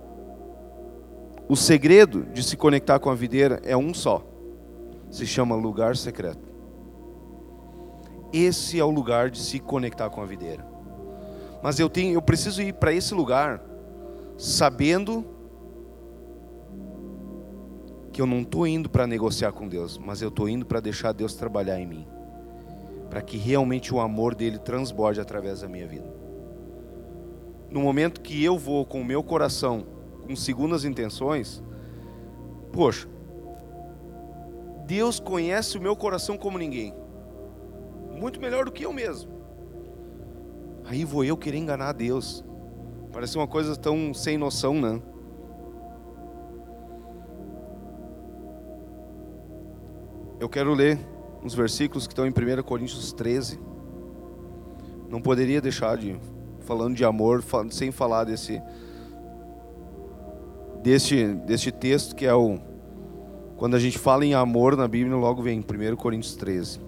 [1.49, 4.25] o segredo de se conectar com a videira é um só.
[5.11, 6.53] Se chama lugar secreto.
[8.31, 10.65] Esse é o lugar de se conectar com a videira.
[11.61, 13.61] Mas eu tenho, eu preciso ir para esse lugar
[14.37, 15.25] sabendo
[18.11, 21.11] que eu não estou indo para negociar com Deus, mas eu estou indo para deixar
[21.11, 22.07] Deus trabalhar em mim,
[23.09, 26.24] para que realmente o amor dele transborde através da minha vida.
[27.69, 29.85] No momento que eu vou com o meu coração
[30.25, 31.63] com segundas intenções,
[32.71, 33.07] poxa,
[34.85, 36.93] Deus conhece o meu coração como ninguém,
[38.17, 39.31] muito melhor do que eu mesmo.
[40.85, 42.43] Aí vou eu querer enganar Deus.
[43.11, 45.01] Parece uma coisa tão sem noção, né?
[50.39, 50.99] Eu quero ler
[51.43, 53.59] uns versículos que estão em 1 Coríntios 13.
[55.09, 56.19] Não poderia deixar de,
[56.65, 58.61] falando de amor, sem falar desse,
[60.81, 62.59] deste, deste texto, que é o.
[63.55, 66.79] Quando a gente fala em amor na Bíblia, logo vem 1 Coríntios 13.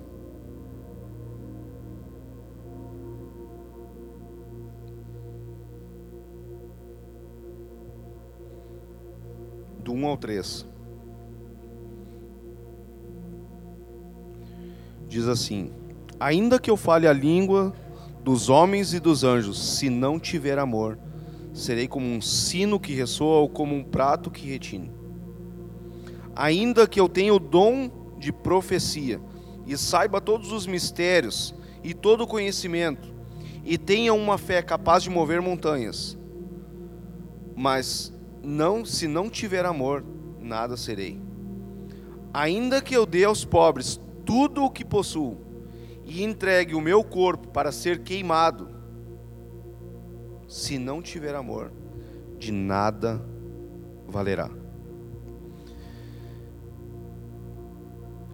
[9.80, 10.66] Do 1 ao 3.
[15.08, 15.72] Diz assim:
[16.20, 17.74] Ainda que eu fale a língua
[18.28, 21.00] dos homens e dos anjos, se não tiver amor,
[21.54, 24.92] serei como um sino que ressoa ou como um prato que retine.
[26.36, 29.22] Ainda que eu tenha o dom de profecia
[29.66, 33.16] e saiba todos os mistérios e todo o conhecimento
[33.64, 36.18] e tenha uma fé capaz de mover montanhas,
[37.56, 38.14] mas
[38.44, 40.04] não, se não tiver amor,
[40.42, 41.18] nada serei.
[42.34, 45.47] Ainda que eu dê aos pobres tudo o que possuo
[46.08, 48.70] e entregue o meu corpo para ser queimado,
[50.48, 51.74] se não tiver amor,
[52.40, 53.22] de nada
[54.08, 54.50] valerá.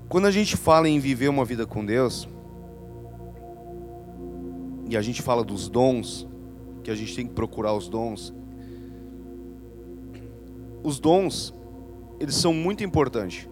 [0.08, 2.30] Quando a gente fala em viver uma vida com Deus,
[4.88, 6.28] e a gente fala dos dons,
[6.84, 8.32] que a gente tem que procurar os dons,
[10.84, 11.52] os dons,
[12.20, 13.50] eles são muito importantes.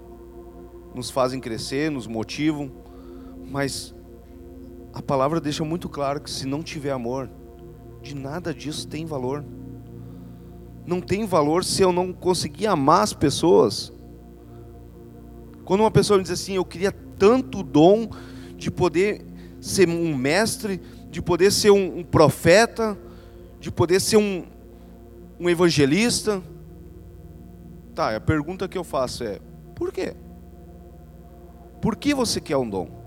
[0.94, 2.72] Nos fazem crescer, nos motivam,
[3.50, 3.96] mas
[4.94, 7.30] a palavra deixa muito claro que se não tiver amor,
[8.02, 9.44] de nada disso tem valor.
[10.86, 13.94] Não tem valor se eu não conseguir amar as pessoas.
[15.64, 18.10] Quando uma pessoa me diz assim, eu queria tanto dom
[18.58, 19.26] de poder
[19.62, 22.98] ser um mestre, de poder ser um, um profeta,
[23.60, 24.44] de poder ser um,
[25.40, 26.42] um evangelista.
[27.94, 29.40] Tá, a pergunta que eu faço é:
[29.76, 30.16] por quê?
[31.80, 33.01] Por que você quer um dom?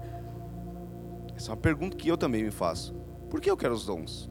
[1.36, 2.94] Essa é uma pergunta que eu também me faço.
[3.30, 4.30] Por que eu quero os dons?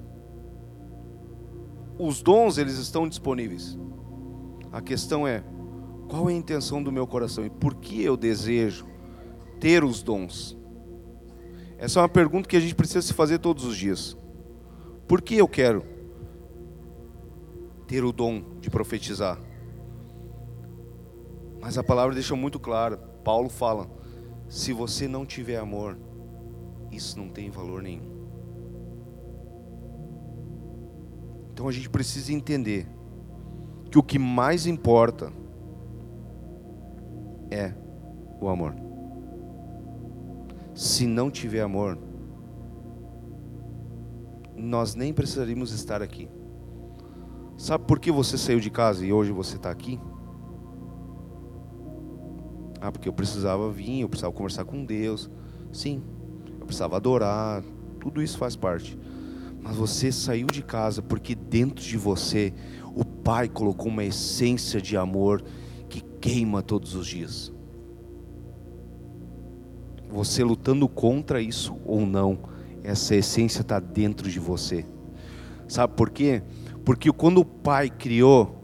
[1.97, 3.77] Os dons, eles estão disponíveis.
[4.71, 5.43] A questão é:
[6.07, 8.87] qual é a intenção do meu coração e por que eu desejo
[9.59, 10.57] ter os dons?
[11.77, 14.17] Essa é uma pergunta que a gente precisa se fazer todos os dias.
[15.07, 15.83] Por que eu quero
[17.87, 19.37] ter o dom de profetizar?
[21.59, 22.97] Mas a palavra deixa muito claro.
[23.23, 23.89] Paulo fala:
[24.47, 25.97] se você não tiver amor,
[26.95, 28.13] isso não tem valor nenhum.
[31.53, 32.87] Então a gente precisa entender
[33.91, 35.31] que o que mais importa
[37.51, 37.73] é
[38.41, 38.75] o amor.
[40.73, 41.97] Se não tiver amor,
[44.55, 46.27] nós nem precisaríamos estar aqui.
[47.55, 49.99] Sabe por que você saiu de casa e hoje você está aqui?
[52.81, 55.29] Ah, porque eu precisava vir, eu precisava conversar com Deus.
[55.71, 56.03] Sim,
[56.63, 57.61] eu precisava adorar,
[57.99, 58.97] tudo isso faz parte.
[59.61, 62.53] Mas você saiu de casa porque dentro de você
[62.95, 65.43] o Pai colocou uma essência de amor
[65.89, 67.51] que queima todos os dias.
[70.09, 72.39] Você lutando contra isso ou não,
[72.83, 74.85] essa essência está dentro de você.
[75.67, 76.43] Sabe por quê?
[76.85, 78.59] Porque quando o Pai criou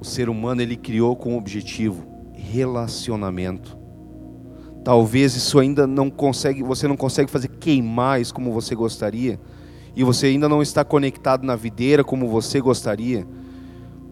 [0.00, 3.81] o ser humano, ele criou com um objetivo relacionamento.
[4.84, 9.38] Talvez isso ainda não consegue, você não consegue fazer queimar isso como você gostaria,
[9.94, 13.26] e você ainda não está conectado na videira como você gostaria,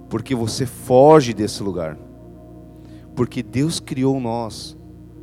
[0.08, 1.98] porque você foge desse lugar.
[3.16, 4.76] Porque Deus criou nós,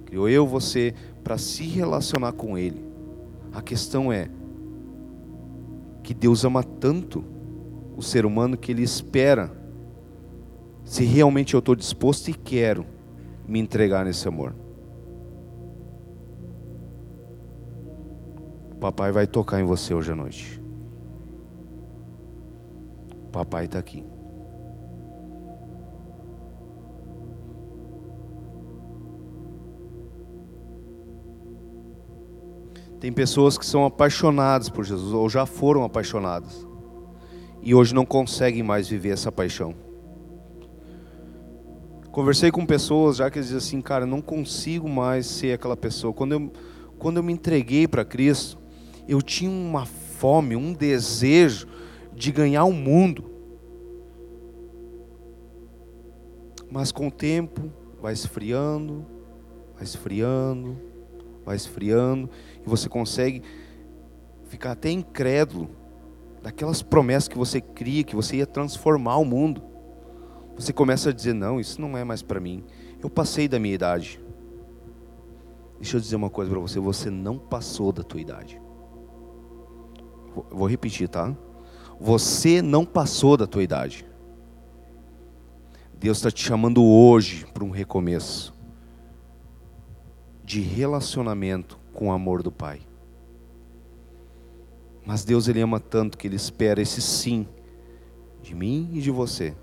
[0.06, 0.94] criou eu, você,
[1.24, 2.86] para se relacionar com Ele.
[3.54, 4.30] A questão é
[6.04, 7.24] que Deus ama tanto
[7.96, 9.52] o ser humano que Ele espera
[10.84, 12.86] se realmente eu estou disposto e quero
[13.48, 14.67] me entregar nesse amor.
[18.80, 20.62] Papai vai tocar em você hoje à noite.
[23.32, 24.04] Papai está aqui.
[33.00, 36.66] Tem pessoas que são apaixonadas por Jesus, ou já foram apaixonadas,
[37.62, 39.76] e hoje não conseguem mais viver essa paixão.
[42.12, 46.12] Conversei com pessoas já que dizem assim, cara, não consigo mais ser aquela pessoa.
[46.12, 46.52] Quando eu,
[46.98, 48.58] quando eu me entreguei para Cristo,
[49.08, 51.68] eu tinha uma fome, um desejo
[52.14, 53.24] de ganhar o mundo.
[56.70, 59.06] Mas com o tempo vai esfriando,
[59.74, 60.78] vai esfriando,
[61.46, 62.30] vai esfriando,
[62.66, 63.42] e você consegue
[64.50, 65.70] ficar até incrédulo
[66.44, 69.68] daquelas promessas que você cria, que você ia transformar o mundo
[70.58, 72.64] você começa a dizer: não, isso não é mais para mim.
[73.02, 74.20] Eu passei da minha idade.
[75.80, 78.60] Deixa eu dizer uma coisa para você: você não passou da tua idade.
[80.50, 81.36] Vou repetir, tá?
[82.00, 84.06] Você não passou da tua idade.
[86.00, 88.54] Deus está te chamando hoje para um recomeço
[90.44, 92.82] de relacionamento com o amor do Pai.
[95.06, 97.48] Mas Deus ele ama tanto que ele espera esse sim
[98.42, 99.56] de mim e de você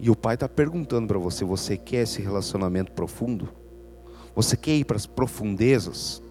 [0.00, 3.50] e o pai está perguntando para você: você quer esse relacionamento profundo?
[4.34, 6.22] Você quer ir para as profundezas?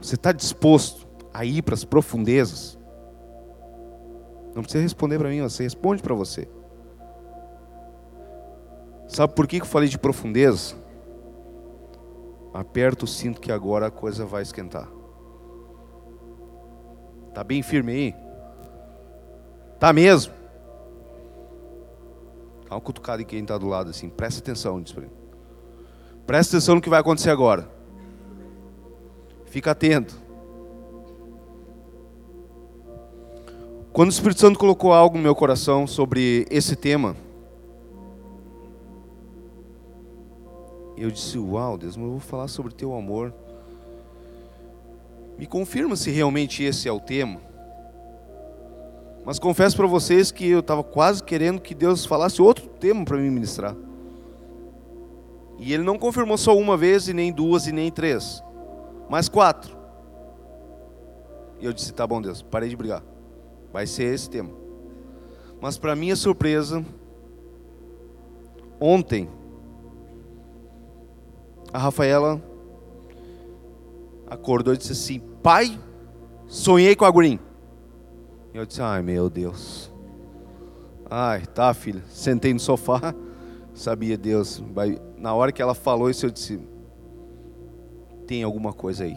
[0.00, 2.78] Você está disposto a ir para as profundezas?
[4.54, 6.48] Não precisa responder para mim, você responde para você.
[9.08, 10.74] Sabe por que eu falei de profundeza?
[12.52, 14.88] Aperta o cinto que agora a coisa vai esquentar.
[17.34, 18.14] Tá bem firme aí?
[19.78, 20.32] Tá mesmo?
[22.68, 24.08] Dá uma cutucada em quem está do lado assim.
[24.08, 25.02] Presta atenção nisso.
[26.26, 27.68] Presta atenção no que vai acontecer agora.
[29.46, 30.21] Fica atento.
[33.92, 37.14] Quando o Espírito Santo colocou algo no meu coração sobre esse tema,
[40.96, 43.34] eu disse: Uau, Deus, mas eu vou falar sobre teu amor.
[45.36, 47.38] Me confirma se realmente esse é o tema.
[49.26, 53.18] Mas confesso para vocês que eu estava quase querendo que Deus falasse outro tema para
[53.18, 53.76] me ministrar.
[55.58, 58.42] E Ele não confirmou só uma vez, e nem duas, e nem três,
[59.10, 59.76] mas quatro.
[61.60, 63.11] E eu disse: Tá bom, Deus, parei de brigar.
[63.72, 64.50] Vai ser esse tema.
[65.60, 66.84] Mas para minha surpresa,
[68.80, 69.28] ontem,
[71.72, 72.42] a Rafaela
[74.28, 75.78] acordou e disse assim: Pai,
[76.46, 77.24] sonhei com a.
[77.24, 77.38] E
[78.54, 79.90] eu disse: Ai meu Deus.
[81.08, 82.02] Ai, tá, filha.
[82.08, 83.14] Sentei no sofá,
[83.74, 84.62] sabia Deus.
[84.72, 84.98] Vai...
[85.16, 86.60] Na hora que ela falou isso, eu disse:
[88.26, 89.16] Tem alguma coisa aí.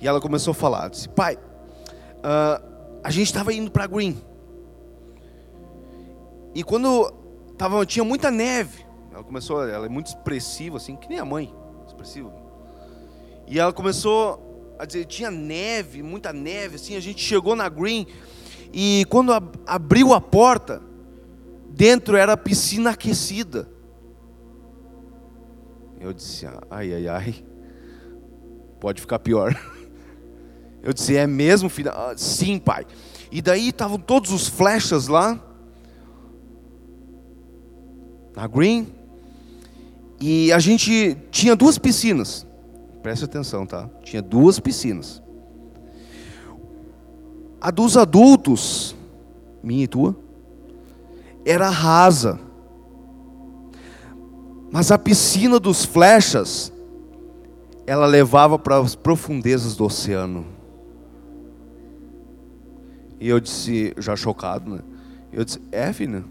[0.00, 4.16] E ela começou a falar: disse, Pai, uh, a gente estava indo para Green.
[6.54, 7.12] E quando
[7.56, 11.54] tava, tinha muita neve, ela começou, ela é muito expressiva, assim, que nem a mãe,
[11.86, 12.32] expressiva.
[13.46, 18.06] E ela começou a dizer, tinha neve, muita neve, assim, a gente chegou na Green
[18.72, 19.32] e quando
[19.66, 20.82] abriu a porta,
[21.70, 23.68] dentro era a piscina aquecida.
[26.00, 27.44] Eu disse, ai, ai, ai,
[28.78, 29.54] pode ficar pior.
[30.88, 31.90] Eu disse, é mesmo, filha?
[31.90, 32.86] Ah, sim, pai.
[33.30, 35.38] E daí estavam todos os flechas lá,
[38.34, 38.88] na Green,
[40.18, 42.46] e a gente tinha duas piscinas.
[43.02, 43.86] Preste atenção, tá?
[44.02, 45.22] Tinha duas piscinas.
[47.60, 48.96] A dos adultos,
[49.62, 50.16] minha e tua,
[51.44, 52.40] era rasa.
[54.72, 56.72] Mas a piscina dos flechas,
[57.86, 60.56] ela levava para as profundezas do oceano.
[63.20, 64.80] E eu disse, já chocado, né?
[65.32, 66.24] Eu disse, é, filha?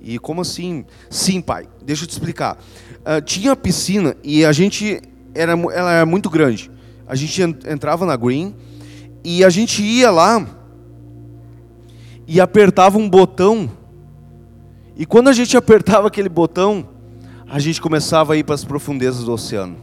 [0.00, 0.84] E como assim?
[1.10, 2.58] Sim, pai, deixa eu te explicar.
[3.00, 5.00] Uh, tinha a piscina e a gente,
[5.34, 6.70] era, ela era muito grande.
[7.08, 8.54] A gente entrava na green
[9.24, 10.46] e a gente ia lá
[12.26, 13.70] e apertava um botão.
[14.96, 16.88] E quando a gente apertava aquele botão,
[17.48, 19.76] a gente começava a ir para as profundezas do oceano.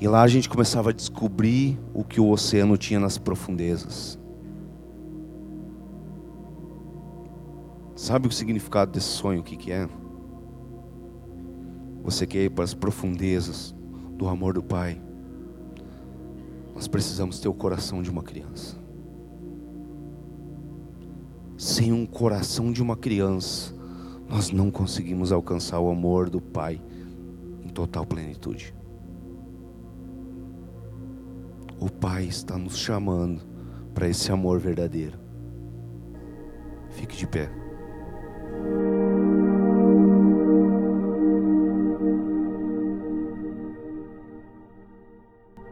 [0.00, 4.18] E lá a gente começava a descobrir o que o oceano tinha nas profundezas.
[7.96, 9.40] Sabe o significado desse sonho?
[9.40, 9.88] O que, que é?
[12.02, 13.74] Você quer ir para as profundezas
[14.16, 15.00] do amor do Pai.
[16.74, 18.76] Nós precisamos ter o coração de uma criança.
[21.56, 23.72] Sem um coração de uma criança,
[24.28, 26.82] nós não conseguimos alcançar o amor do Pai
[27.64, 28.74] em total plenitude.
[31.78, 33.42] O Pai está nos chamando
[33.94, 35.18] para esse amor verdadeiro.
[36.90, 37.63] Fique de pé.
[38.54, 39.63] うん。